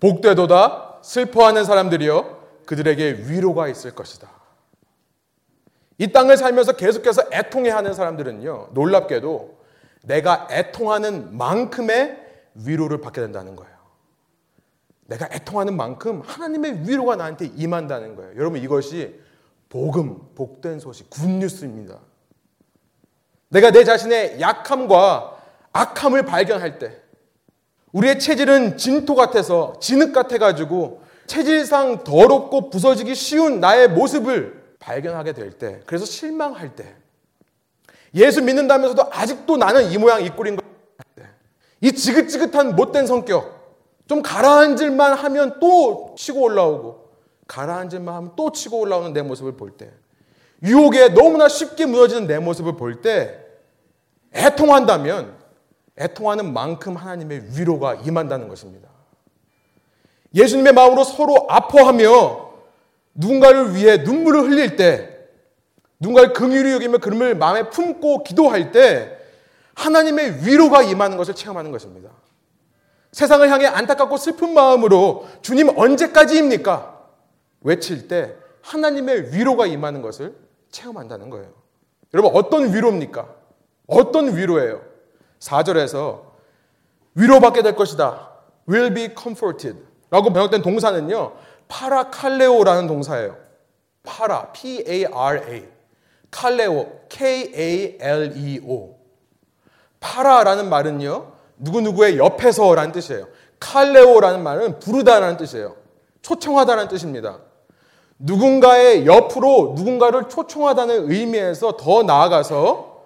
복되도다 0.01 1.01
슬퍼하는 1.03 1.64
사람들이여 1.64 2.41
그들에게 2.66 3.24
위로가 3.28 3.68
있을 3.68 3.95
것이다. 3.95 4.28
이 5.99 6.12
땅을 6.12 6.37
살면서 6.37 6.72
계속해서 6.72 7.24
애통해하는 7.33 7.93
사람들은요 7.93 8.70
놀랍게도 8.72 9.61
내가 10.03 10.49
애통하는 10.51 11.37
만큼의 11.37 12.18
위로를 12.55 13.01
받게 13.01 13.20
된다는 13.20 13.55
거예요. 13.55 13.70
내가 15.07 15.28
애통하는 15.33 15.76
만큼 15.76 16.22
하나님의 16.24 16.89
위로가 16.89 17.16
나한테 17.16 17.47
임한다는 17.57 18.16
거예요. 18.16 18.33
여러분 18.37 18.61
이것이 18.61 19.20
복음, 19.68 20.18
복된 20.35 20.81
소식, 20.81 21.11
굿뉴스입니다. 21.11 21.99
내가 23.51 23.71
내 23.71 23.85
자신의 23.85 24.41
약함과 24.41 25.37
악함을 25.73 26.25
발견할 26.25 26.79
때, 26.79 26.97
우리의 27.93 28.19
체질은 28.19 28.79
진토 28.79 29.15
같아서 29.15 29.75
진흙 29.81 30.13
같아가지고 30.13 31.03
체질상 31.27 32.05
더럽고 32.05 32.71
부서지기 32.71 33.15
쉬운 33.15 33.61
나의 33.61 33.89
모습을 33.89 34.77
발견하게 34.79 35.33
될 35.33 35.51
때, 35.53 35.81
그래서 35.85 36.05
실망할 36.05 36.75
때, 36.77 36.95
예수 38.15 38.43
믿는다면서도 38.43 39.11
아직도 39.13 39.57
나는 39.57 39.91
이 39.91 39.99
모양 39.99 40.25
이 40.25 40.29
꼴인 40.31 40.57
것 40.57 40.65
때, 41.17 41.25
이 41.81 41.93
지긋지긋한 41.93 42.77
못된 42.77 43.07
성격, 43.07 43.61
좀 44.07 44.23
가라앉을만 44.23 45.15
하면 45.15 45.59
또 45.61 46.15
치고 46.17 46.41
올라오고, 46.41 47.11
가라앉을만 47.49 48.15
하면 48.15 48.33
또 48.37 48.53
치고 48.53 48.79
올라오는 48.79 49.13
내 49.13 49.23
모습을 49.23 49.57
볼 49.57 49.73
때, 49.73 49.91
유혹에 50.63 51.09
너무나 51.09 51.49
쉽게 51.49 51.87
무너지는 51.87 52.27
내 52.27 52.39
모습을 52.39 52.77
볼 52.77 53.01
때, 53.01 53.39
애통한다면 54.33 55.35
애통하는 55.99 56.53
만큼 56.53 56.97
하나님의 56.97 57.59
위로가 57.59 57.95
임한다는 57.95 58.49
것입니다. 58.49 58.89
예수님의 60.35 60.73
마음으로 60.73 61.05
서로 61.05 61.47
아파하며 61.49 62.51
누군가를 63.15 63.75
위해 63.75 63.99
눈물을 63.99 64.43
흘릴 64.43 64.77
때, 64.77 65.19
누군가를 65.99 66.33
긍휼히 66.33 66.73
여기며 66.73 66.99
그름을 66.99 67.35
마음에 67.35 67.69
품고 67.71 68.23
기도할 68.23 68.73
때 68.73 69.17
하나님의 69.75 70.47
위로가 70.47 70.83
임하는 70.83 71.17
것을 71.17 71.35
체험하는 71.35 71.73
것입니다. 71.73 72.11
세상을 73.13 73.49
향해 73.51 73.67
안타깝고 73.67 74.17
슬픈 74.17 74.55
마음으로 74.55 75.29
주님 75.43 75.77
언제까지입니까? 75.77 76.99
외칠 77.63 78.09
때 78.09 78.35
하나님의 78.63 79.33
위로가 79.35 79.67
임하는 79.67 80.01
것을 80.01 80.35
체험한다는 80.71 81.31
거예요. 81.31 81.53
여러분 82.14 82.33
어떤 82.35 82.73
위로입니까? 82.73 83.29
어떤 83.87 84.37
위로예요? 84.37 84.83
4절에서 85.41 86.23
위로받게 87.14 87.62
될 87.62 87.75
것이다. 87.75 88.31
will 88.68 88.95
be 88.95 89.09
comforted. 89.18 89.79
라고 90.11 90.33
번역된 90.33 90.62
동사는요. 90.62 91.33
파라칼레오라는 91.68 92.87
동사예요. 92.87 93.37
파라, 94.03 94.51
P-A-R-A. 94.53 95.68
칼레오, 96.31 97.01
K-A-L-E-O. 97.09 98.99
파라라는 100.01 100.68
말은요. 100.68 101.33
누구누구의 101.59 102.18
옆에서라는 102.18 102.93
뜻이에요. 102.93 103.29
칼레오라는 103.61 104.43
말은 104.43 104.79
부르다라는 104.79 105.37
뜻이에요. 105.37 105.77
초청하다라는 106.23 106.89
뜻입니다. 106.89 107.41
누군가의 108.21 109.07
옆으로 109.07 109.73
누군가를 109.77 110.29
초청하다는 110.29 111.11
의미에서 111.11 111.77
더 111.77 112.03
나아가서 112.03 113.05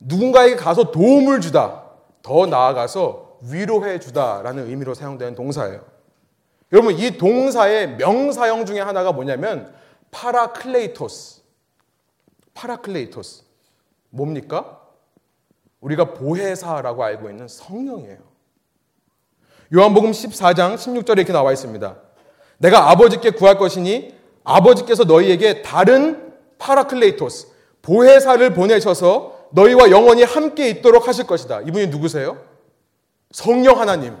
누군가에게 0.00 0.56
가서 0.56 0.90
도움을 0.90 1.40
주다. 1.40 1.84
더 2.22 2.46
나아가서 2.46 3.38
위로해 3.50 4.00
주다라는 4.00 4.68
의미로 4.68 4.94
사용되는 4.94 5.34
동사예요. 5.34 5.84
여러분 6.72 6.94
이 6.98 7.16
동사의 7.16 7.96
명사형 7.96 8.66
중에 8.66 8.80
하나가 8.80 9.12
뭐냐면 9.12 9.72
파라클레이토스. 10.10 11.42
파라클레이토스. 12.54 13.44
뭡니까? 14.10 14.80
우리가 15.80 16.14
보혜사라고 16.14 17.04
알고 17.04 17.30
있는 17.30 17.46
성령이에요. 17.46 18.18
요한복음 19.72 20.10
14장 20.10 20.74
16절에 20.74 21.18
이렇게 21.18 21.32
나와 21.32 21.52
있습니다. 21.52 22.09
내가 22.60 22.90
아버지께 22.90 23.30
구할 23.30 23.56
것이니 23.56 24.14
아버지께서 24.44 25.04
너희에게 25.04 25.62
다른 25.62 26.32
파라클레이토스, 26.58 27.48
보혜사를 27.80 28.52
보내셔서 28.52 29.48
너희와 29.52 29.90
영원히 29.90 30.22
함께 30.22 30.68
있도록 30.68 31.08
하실 31.08 31.26
것이다. 31.26 31.62
이분이 31.62 31.86
누구세요? 31.86 32.38
성령 33.32 33.80
하나님. 33.80 34.14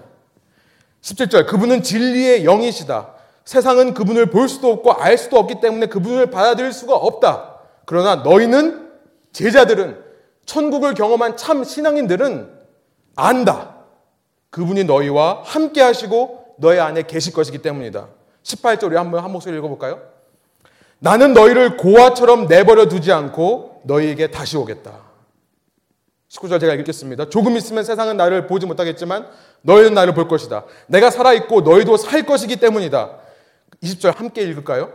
17절, 1.02 1.46
그분은 1.46 1.82
진리의 1.82 2.44
영이시다. 2.44 3.14
세상은 3.44 3.92
그분을 3.92 4.30
볼 4.30 4.48
수도 4.48 4.72
없고 4.72 4.92
알 4.92 5.18
수도 5.18 5.38
없기 5.38 5.60
때문에 5.60 5.86
그분을 5.86 6.30
받아들일 6.30 6.72
수가 6.72 6.94
없다. 6.96 7.56
그러나 7.84 8.16
너희는 8.16 8.90
제자들은 9.32 10.02
천국을 10.46 10.94
경험한 10.94 11.36
참 11.36 11.62
신앙인들은 11.62 12.50
안다. 13.16 13.76
그분이 14.48 14.84
너희와 14.84 15.42
함께 15.44 15.82
하시고 15.82 16.54
너희 16.58 16.78
안에 16.78 17.02
계실 17.02 17.34
것이기 17.34 17.58
때문이다. 17.58 18.08
18절 18.42 18.84
우리 18.84 18.96
한번 18.96 19.22
한 19.22 19.30
목소리 19.32 19.56
읽어볼까요? 19.58 20.00
나는 20.98 21.32
너희를 21.32 21.76
고아처럼 21.76 22.46
내버려 22.46 22.86
두지 22.86 23.10
않고 23.12 23.82
너희에게 23.84 24.28
다시 24.30 24.56
오겠다. 24.56 24.92
19절 26.28 26.60
제가 26.60 26.74
읽겠습니다. 26.74 27.28
조금 27.28 27.56
있으면 27.56 27.82
세상은 27.82 28.16
나를 28.16 28.46
보지 28.46 28.66
못하겠지만 28.66 29.26
너희는 29.62 29.94
나를 29.94 30.14
볼 30.14 30.28
것이다. 30.28 30.64
내가 30.86 31.10
살아있고 31.10 31.62
너희도 31.62 31.96
살 31.96 32.24
것이기 32.24 32.56
때문이다. 32.56 33.16
20절 33.82 34.16
함께 34.16 34.42
읽을까요? 34.42 34.92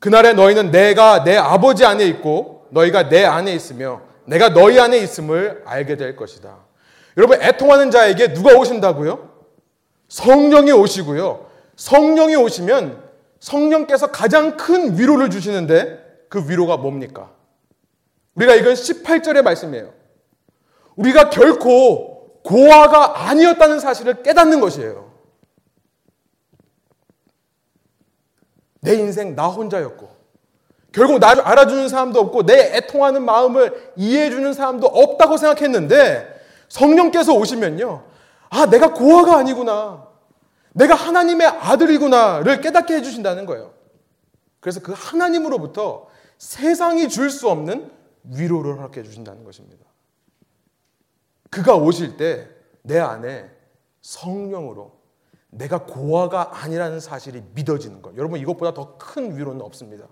그날에 0.00 0.32
너희는 0.32 0.70
내가 0.70 1.24
내 1.24 1.36
아버지 1.36 1.84
안에 1.84 2.04
있고 2.06 2.66
너희가 2.70 3.08
내 3.08 3.24
안에 3.24 3.54
있으며 3.54 4.00
내가 4.24 4.48
너희 4.52 4.80
안에 4.80 4.98
있음을 4.98 5.62
알게 5.64 5.96
될 5.96 6.16
것이다. 6.16 6.56
여러분 7.16 7.40
애통하는 7.40 7.90
자에게 7.90 8.32
누가 8.32 8.54
오신다고요? 8.58 9.30
성령이 10.08 10.72
오시고요. 10.72 11.46
성령이 11.76 12.36
오시면 12.36 13.02
성령께서 13.40 14.08
가장 14.08 14.56
큰 14.56 14.98
위로를 14.98 15.30
주시는데 15.30 16.26
그 16.28 16.48
위로가 16.48 16.76
뭡니까? 16.76 17.30
우리가 18.34 18.54
이건 18.54 18.74
18절의 18.74 19.42
말씀이에요. 19.42 19.92
우리가 20.96 21.30
결코 21.30 22.40
고아가 22.42 23.28
아니었다는 23.28 23.80
사실을 23.80 24.22
깨닫는 24.22 24.60
것이에요. 24.60 25.12
내 28.80 28.94
인생 28.94 29.34
나 29.34 29.46
혼자였고, 29.46 30.10
결국 30.92 31.18
나를 31.18 31.42
알아주는 31.42 31.88
사람도 31.88 32.20
없고, 32.20 32.44
내 32.44 32.76
애통하는 32.76 33.24
마음을 33.24 33.92
이해해주는 33.96 34.52
사람도 34.52 34.86
없다고 34.86 35.38
생각했는데, 35.38 36.28
성령께서 36.68 37.32
오시면요. 37.32 38.04
아, 38.50 38.66
내가 38.66 38.92
고아가 38.92 39.38
아니구나. 39.38 40.03
내가 40.74 40.94
하나님의 40.94 41.46
아들이구나를 41.46 42.60
깨닫게 42.60 42.94
해주신다는 42.96 43.46
거예요. 43.46 43.72
그래서 44.60 44.80
그 44.80 44.92
하나님으로부터 44.94 46.08
세상이 46.38 47.08
줄 47.08 47.30
수 47.30 47.48
없는 47.48 47.90
위로를 48.24 48.76
허락해 48.78 49.02
주신다는 49.02 49.44
것입니다. 49.44 49.84
그가 51.50 51.76
오실 51.76 52.16
때 52.16 52.54
내 52.82 52.98
안에 52.98 53.50
성령으로 54.02 54.92
내가 55.50 55.86
고아가 55.86 56.62
아니라는 56.62 57.00
사실이 57.00 57.42
믿어지는 57.54 58.02
것. 58.02 58.16
여러분 58.16 58.38
이것보다 58.40 58.74
더 58.74 58.98
큰 58.98 59.36
위로는 59.36 59.62
없습니다. 59.62 60.06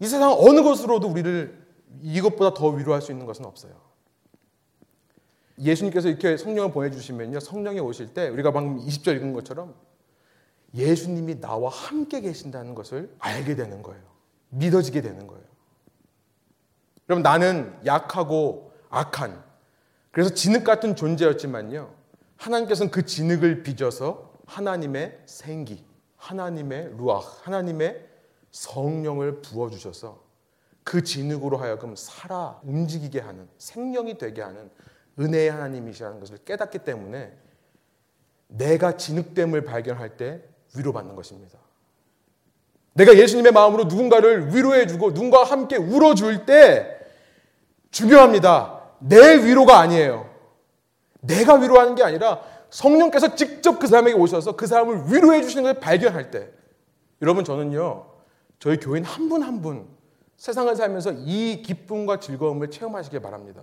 이 0.00 0.06
세상 0.06 0.32
어느 0.32 0.62
것으로도 0.62 1.08
우리를 1.08 1.66
이것보다 2.00 2.54
더 2.54 2.68
위로할 2.68 3.02
수 3.02 3.12
있는 3.12 3.26
것은 3.26 3.44
없어요. 3.44 3.74
예수님께서 5.58 6.08
이렇게 6.08 6.36
성령을 6.36 6.72
보내주시면요. 6.72 7.40
성령이 7.40 7.80
오실 7.80 8.14
때 8.14 8.28
우리가 8.28 8.52
방금 8.52 8.84
20절 8.86 9.16
읽은 9.16 9.32
것처럼 9.32 9.74
예수님이 10.74 11.40
나와 11.40 11.70
함께 11.70 12.20
계신다는 12.20 12.74
것을 12.74 13.14
알게 13.18 13.56
되는 13.56 13.82
거예요. 13.82 14.02
믿어지게 14.50 15.02
되는 15.02 15.26
거예요. 15.26 15.44
그럼 17.06 17.22
나는 17.22 17.74
약하고 17.84 18.72
악한, 18.88 19.42
그래서 20.10 20.32
진흙 20.34 20.64
같은 20.64 20.94
존재였지만요. 20.94 21.92
하나님께서는 22.36 22.90
그 22.90 23.04
진흙을 23.04 23.62
빚어서 23.62 24.32
하나님의 24.46 25.20
생기, 25.26 25.84
하나님의 26.16 26.94
루악, 26.96 27.46
하나님의 27.46 28.06
성령을 28.50 29.40
부어주셔서 29.40 30.22
그 30.84 31.02
진흙으로 31.02 31.56
하여금 31.56 31.94
살아 31.96 32.60
움직이게 32.64 33.20
하는, 33.20 33.48
생명이 33.58 34.18
되게 34.18 34.42
하는 34.42 34.70
은혜의 35.18 35.50
하나님이시라는 35.50 36.20
것을 36.20 36.38
깨닫기 36.44 36.78
때문에 36.80 37.32
내가 38.48 38.96
진흙됨을 38.96 39.64
발견할 39.64 40.16
때 40.16 40.42
위로받는 40.76 41.14
것입니다. 41.16 41.58
내가 42.94 43.16
예수님의 43.16 43.52
마음으로 43.52 43.84
누군가를 43.84 44.54
위로해주고 44.54 45.12
누군가와 45.12 45.44
함께 45.44 45.76
울어줄 45.76 46.44
때 46.44 46.98
중요합니다. 47.90 48.80
내 49.00 49.36
위로가 49.44 49.78
아니에요. 49.80 50.30
내가 51.20 51.54
위로하는 51.54 51.94
게 51.94 52.02
아니라 52.02 52.42
성령께서 52.70 53.34
직접 53.34 53.78
그 53.78 53.86
사람에게 53.86 54.16
오셔서 54.16 54.56
그 54.56 54.66
사람을 54.66 55.12
위로해 55.12 55.42
주시는 55.42 55.62
것을 55.62 55.80
발견할 55.80 56.30
때 56.30 56.48
여러분 57.20 57.44
저는요 57.44 58.06
저희 58.58 58.78
교인 58.78 59.04
한 59.04 59.28
분 59.28 59.42
한 59.42 59.60
분 59.62 59.86
세상을 60.36 60.74
살면서 60.74 61.12
이 61.18 61.62
기쁨과 61.62 62.18
즐거움을 62.18 62.70
체험하시길 62.70 63.20
바랍니다. 63.20 63.62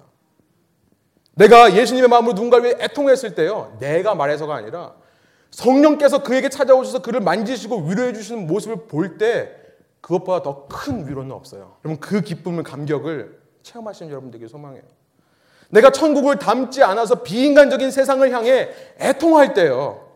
내가 1.40 1.74
예수님의 1.74 2.10
마음으로 2.10 2.34
누군가를 2.34 2.66
위해 2.66 2.76
애통했을 2.82 3.34
때요. 3.34 3.76
내가 3.80 4.14
말해서가 4.14 4.56
아니라 4.56 4.94
성령께서 5.52 6.22
그에게 6.22 6.50
찾아오셔서 6.50 7.02
그를 7.02 7.22
만지시고 7.22 7.84
위로해 7.88 8.12
주시는 8.14 8.46
모습을 8.46 8.88
볼 8.88 9.18
때 9.18 9.56
그것보다 10.02 10.44
더 10.44 10.68
큰 10.68 11.08
위로는 11.08 11.32
없어요. 11.32 11.78
여러분 11.86 12.00
그 12.00 12.22
기쁨을 12.22 12.64
감격을 12.64 13.40
체험하시는 13.64 14.12
여러분 14.12 14.32
되게 14.32 14.48
소망해요. 14.48 14.84
내가 15.70 15.92
천국을 15.92 16.40
담지 16.40 16.84
않아서 16.84 17.24
비인간적인 17.24 17.92
세상을 17.92 18.30
향해 18.32 18.70
애통할 19.00 19.54
때요. 19.54 20.08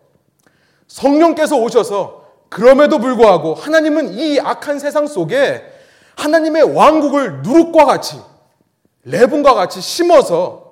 성령께서 0.87 1.57
오셔서 1.57 2.27
그럼에도 2.49 2.99
불구하고 2.99 3.53
하나님은 3.53 4.13
이 4.13 4.39
악한 4.39 4.79
세상 4.79 5.07
속에 5.07 5.63
하나님의 6.15 6.75
왕국을 6.75 7.41
누룩과 7.43 7.85
같이 7.85 8.19
레분과 9.03 9.53
같이 9.53 9.79
심어서 9.81 10.62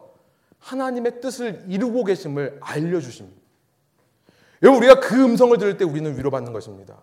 하나님의 0.61 1.21
뜻을 1.21 1.65
이루고 1.67 2.05
계심을 2.05 2.59
알려주십니다. 2.61 3.41
여러분, 4.63 4.83
우리가 4.83 4.99
그 4.99 5.23
음성을 5.23 5.57
들을 5.57 5.77
때 5.77 5.83
우리는 5.83 6.17
위로받는 6.17 6.53
것입니다. 6.53 6.97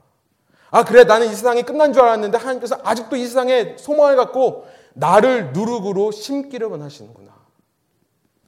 아, 0.70 0.84
그래, 0.84 1.04
나는 1.04 1.26
이 1.26 1.30
세상이 1.30 1.62
끝난 1.62 1.92
줄 1.92 2.02
알았는데 2.02 2.38
하나님께서 2.38 2.78
아직도 2.82 3.16
이 3.16 3.24
세상에 3.26 3.76
소망을 3.76 4.16
갖고 4.16 4.66
나를 4.94 5.52
누룩으로 5.52 6.10
심기를 6.10 6.70
하시는구나. 6.80 7.36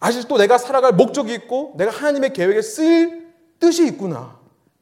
아직도 0.01 0.39
내가 0.39 0.59
살아갈 0.59 0.93
목적이 0.93 1.35
있고 1.35 1.75
내가 1.77 1.91
하나님의 1.91 2.33
계획에 2.33 2.63
쓰일 2.63 3.35
뜻이 3.59 3.87
있구나. 3.87 4.39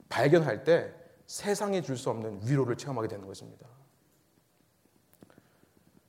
발견할 0.08 0.64
때 0.64 0.92
세상에 1.26 1.82
줄수 1.82 2.10
없는 2.10 2.40
위로를 2.44 2.76
체험하게 2.76 3.08
되는 3.08 3.26
것입니다. 3.26 3.66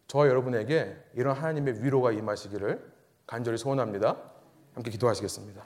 저와 0.08 0.28
여러분에게 0.28 0.96
이런 1.16 1.36
하나님의 1.36 1.84
위로가 1.84 2.12
임하시기를 2.12 2.99
간절히 3.30 3.60
소원합니다. 3.60 4.16
함께 4.74 4.90
기도하시겠습니다. 4.90 5.62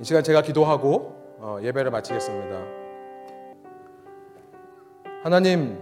이 0.00 0.04
시간 0.04 0.24
제가 0.24 0.40
기도하고 0.40 1.36
어, 1.40 1.58
예배를 1.62 1.90
마치겠습니다. 1.90 2.58
하나님, 5.22 5.78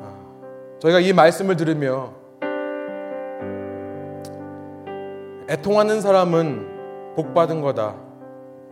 아, 0.00 0.78
저희가 0.78 1.00
이 1.00 1.12
말씀을 1.12 1.56
들으며 1.56 2.14
애통하는 5.50 6.02
사람은 6.02 7.16
복받은 7.16 7.62
거다. 7.62 7.96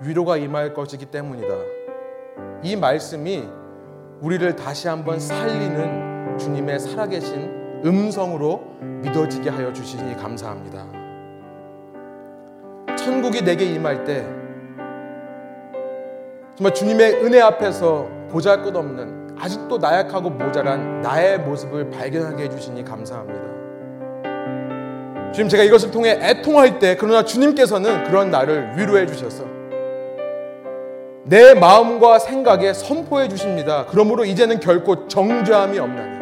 위로가 0.03 0.37
임할 0.37 0.73
것이기 0.73 1.07
때문이다. 1.07 1.80
이 2.63 2.77
말씀이 2.77 3.49
우리를 4.21 4.55
다시 4.57 4.89
한번 4.89 5.19
살리는 5.19 6.39
주님의 6.39 6.79
살아계신 6.79 7.83
음성으로 7.85 8.63
믿어지게 9.03 9.49
하여 9.51 9.73
주시니 9.73 10.17
감사합니다. 10.17 10.87
천국이 12.97 13.43
내게 13.43 13.65
임할 13.65 14.05
때 14.05 14.27
정말 16.57 16.75
주님의 16.75 17.25
은혜 17.25 17.41
앞에서 17.41 18.07
보잘 18.29 18.63
것 18.63 18.77
없는 18.77 19.37
아직도 19.39 19.79
나약하고 19.79 20.29
모자란 20.29 21.01
나의 21.01 21.39
모습을 21.41 21.89
발견하게 21.89 22.45
해주시니 22.45 22.85
감사합니다. 22.85 23.41
주님 25.33 25.49
제가 25.49 25.63
이것을 25.63 25.91
통해 25.91 26.19
애통할 26.21 26.79
때 26.79 26.97
그러나 26.99 27.25
주님께서는 27.25 28.05
그런 28.05 28.31
나를 28.31 28.77
위로해 28.77 29.07
주셔서 29.07 29.45
내 31.25 31.55
마음과 31.55 32.19
생각에 32.19 32.73
선포해 32.73 33.29
주십니다. 33.29 33.87
그러므로 33.91 34.25
이제는 34.25 34.59
결코 34.61 35.07
정죄함이 35.07 35.79
없나니 35.79 36.21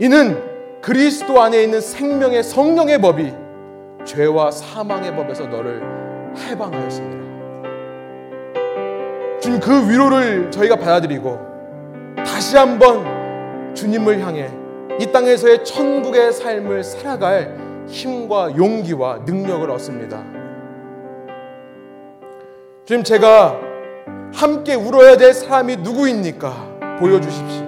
이는 0.00 0.80
그리스도 0.80 1.40
안에 1.40 1.62
있는 1.62 1.80
생명의 1.80 2.42
성령의 2.42 3.00
법이 3.00 3.32
죄와 4.04 4.50
사망의 4.50 5.14
법에서 5.14 5.46
너를 5.46 5.82
해방하였습니다. 6.38 7.24
주님 9.40 9.60
그 9.60 9.90
위로를 9.90 10.50
저희가 10.50 10.76
받아들이고 10.76 11.38
다시 12.16 12.56
한번 12.56 13.74
주님을 13.74 14.20
향해 14.20 14.48
이 14.98 15.06
땅에서의 15.06 15.64
천국의 15.64 16.32
삶을 16.32 16.82
살아갈 16.82 17.56
힘과 17.88 18.56
용기와 18.56 19.18
능력을 19.26 19.70
얻습니다. 19.70 20.43
주님 22.86 23.02
제가 23.02 23.58
함께 24.34 24.74
울어야 24.74 25.16
될 25.16 25.32
사람이 25.32 25.76
누구입니까? 25.76 26.98
보여주십시오. 27.00 27.66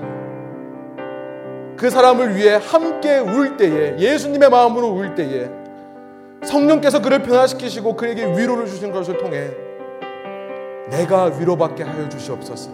그 1.78 1.88
사람을 1.88 2.36
위해 2.36 2.58
함께 2.62 3.18
울 3.18 3.56
때에 3.56 3.98
예수님의 3.98 4.50
마음으로 4.50 4.88
울 4.88 5.14
때에 5.14 5.48
성령께서 6.44 7.00
그를 7.00 7.22
변화시키시고 7.22 7.96
그에게 7.96 8.26
위로를 8.26 8.66
주신 8.66 8.92
것을 8.92 9.16
통해 9.16 9.50
내가 10.90 11.24
위로받게 11.38 11.82
하여 11.82 12.08
주시옵소서. 12.10 12.72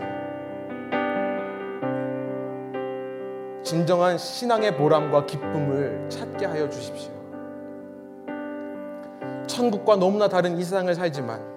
진정한 3.62 4.18
신앙의 4.18 4.76
보람과 4.76 5.26
기쁨을 5.26 6.06
찾게 6.08 6.46
하여 6.46 6.68
주십시오. 6.68 7.12
천국과 9.46 9.94
너무나 9.94 10.28
다른 10.28 10.58
이 10.58 10.64
세상을 10.64 10.92
살지만 10.92 11.51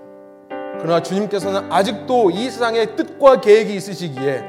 그러나 0.81 1.01
주님께서는 1.01 1.71
아직도 1.71 2.31
이 2.31 2.49
세상의 2.49 2.95
뜻과 2.95 3.41
계획이 3.41 3.73
있으시기에 3.75 4.43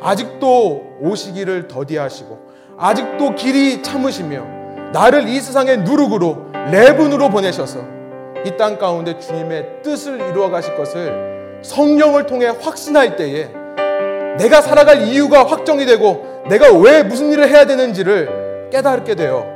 아직도 0.00 0.98
오시기를 1.00 1.68
더디하시고 1.68 2.38
아직도 2.78 3.34
길이 3.34 3.82
참으시며 3.82 4.44
나를 4.92 5.28
이 5.28 5.40
세상의 5.40 5.78
누룩으로 5.78 6.46
레분으로 6.70 7.28
보내셔서 7.30 7.80
이 8.44 8.56
땅 8.56 8.76
가운데 8.78 9.18
주님의 9.18 9.82
뜻을 9.82 10.20
이루어 10.28 10.50
가실 10.50 10.74
것을 10.76 11.60
성령을 11.62 12.26
통해 12.26 12.46
확신할 12.48 13.14
때에 13.16 13.48
내가 14.38 14.60
살아갈 14.60 15.02
이유가 15.02 15.44
확정이 15.46 15.86
되고 15.86 16.42
내가 16.48 16.72
왜 16.72 17.04
무슨 17.04 17.30
일을 17.32 17.48
해야 17.48 17.64
되는지를 17.66 18.68
깨닫게 18.72 19.14
되어 19.14 19.46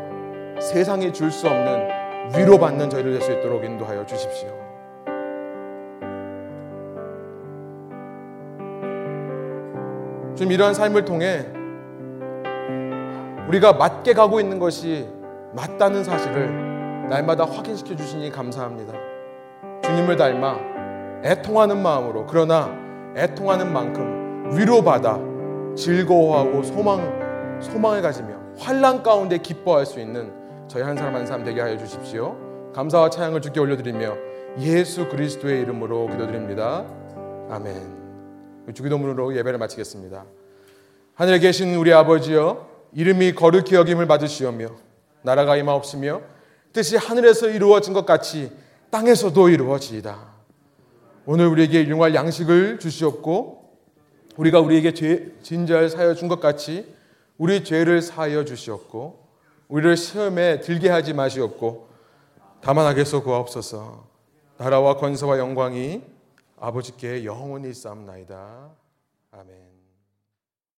세상이 0.60 1.12
줄 1.12 1.32
수 1.32 1.48
없는 1.48 1.88
위로받는 2.36 2.90
저희를 2.90 3.12
될 3.18 3.22
수 3.22 3.32
있도록 3.32 3.64
인도하여 3.64 4.06
주십시오. 4.06 4.65
좀 10.36 10.52
이러한 10.52 10.74
삶을 10.74 11.04
통해 11.04 11.46
우리가 13.48 13.72
맞게 13.74 14.12
가고 14.14 14.38
있는 14.40 14.58
것이 14.58 15.08
맞다는 15.54 16.04
사실을 16.04 17.08
날마다 17.08 17.44
확인시켜 17.44 17.96
주시니 17.96 18.30
감사합니다. 18.30 18.92
주님을 19.82 20.16
닮아 20.16 20.58
애통하는 21.24 21.82
마음으로 21.82 22.26
그러나 22.26 22.70
애통하는 23.16 23.72
만큼 23.72 24.52
위로받아 24.52 25.18
즐거워하고 25.76 26.62
소망 26.62 27.58
소망을 27.60 28.02
가지며 28.02 28.36
환란 28.58 29.02
가운데 29.02 29.38
기뻐할 29.38 29.86
수 29.86 30.00
있는 30.00 30.32
저희 30.68 30.82
한 30.82 30.96
사람 30.96 31.14
한 31.14 31.26
사람 31.26 31.44
되게 31.44 31.60
하여 31.60 31.76
주십시오. 31.78 32.36
감사와 32.74 33.10
찬양을 33.10 33.40
주께 33.40 33.60
올려드리며 33.60 34.14
예수 34.58 35.08
그리스도의 35.08 35.62
이름으로 35.62 36.08
기도드립니다. 36.08 36.84
아멘. 37.48 38.05
주기도문으로 38.74 39.36
예배를 39.36 39.58
마치겠습니다. 39.58 40.24
하늘에 41.14 41.38
계신 41.38 41.74
우리 41.74 41.92
아버지여 41.92 42.68
이름이 42.92 43.34
거룩히 43.34 43.74
여김을 43.74 44.06
받으시오며 44.06 44.68
나라가 45.22 45.56
임하옵시며 45.56 46.20
뜻이 46.72 46.96
하늘에서 46.96 47.48
이루어진 47.48 47.92
것 47.94 48.04
같이 48.06 48.50
땅에서도 48.90 49.48
이루어지이다. 49.48 50.34
오늘 51.24 51.46
우리에게 51.48 51.88
용할 51.88 52.14
양식을 52.14 52.78
주시옵고 52.78 53.66
우리가 54.36 54.60
우리에게 54.60 54.94
죄, 54.94 55.32
진절 55.42 55.90
사여 55.90 56.14
준 56.14 56.28
것 56.28 56.40
같이 56.40 56.94
우리 57.38 57.64
죄를 57.64 58.00
사하여 58.02 58.44
주시옵고 58.44 59.26
우리를 59.68 59.96
시험에 59.96 60.60
들게 60.60 60.88
하지 60.88 61.12
마시옵고 61.12 61.88
다만 62.60 62.86
하게서 62.86 63.22
구하옵소서 63.22 64.06
나라와 64.58 64.96
권세와 64.96 65.38
영광이 65.38 66.02
아버지께 66.56 67.24
영원히 67.24 67.74
쌓옵나이다. 67.74 68.70
아멘. 69.30 69.65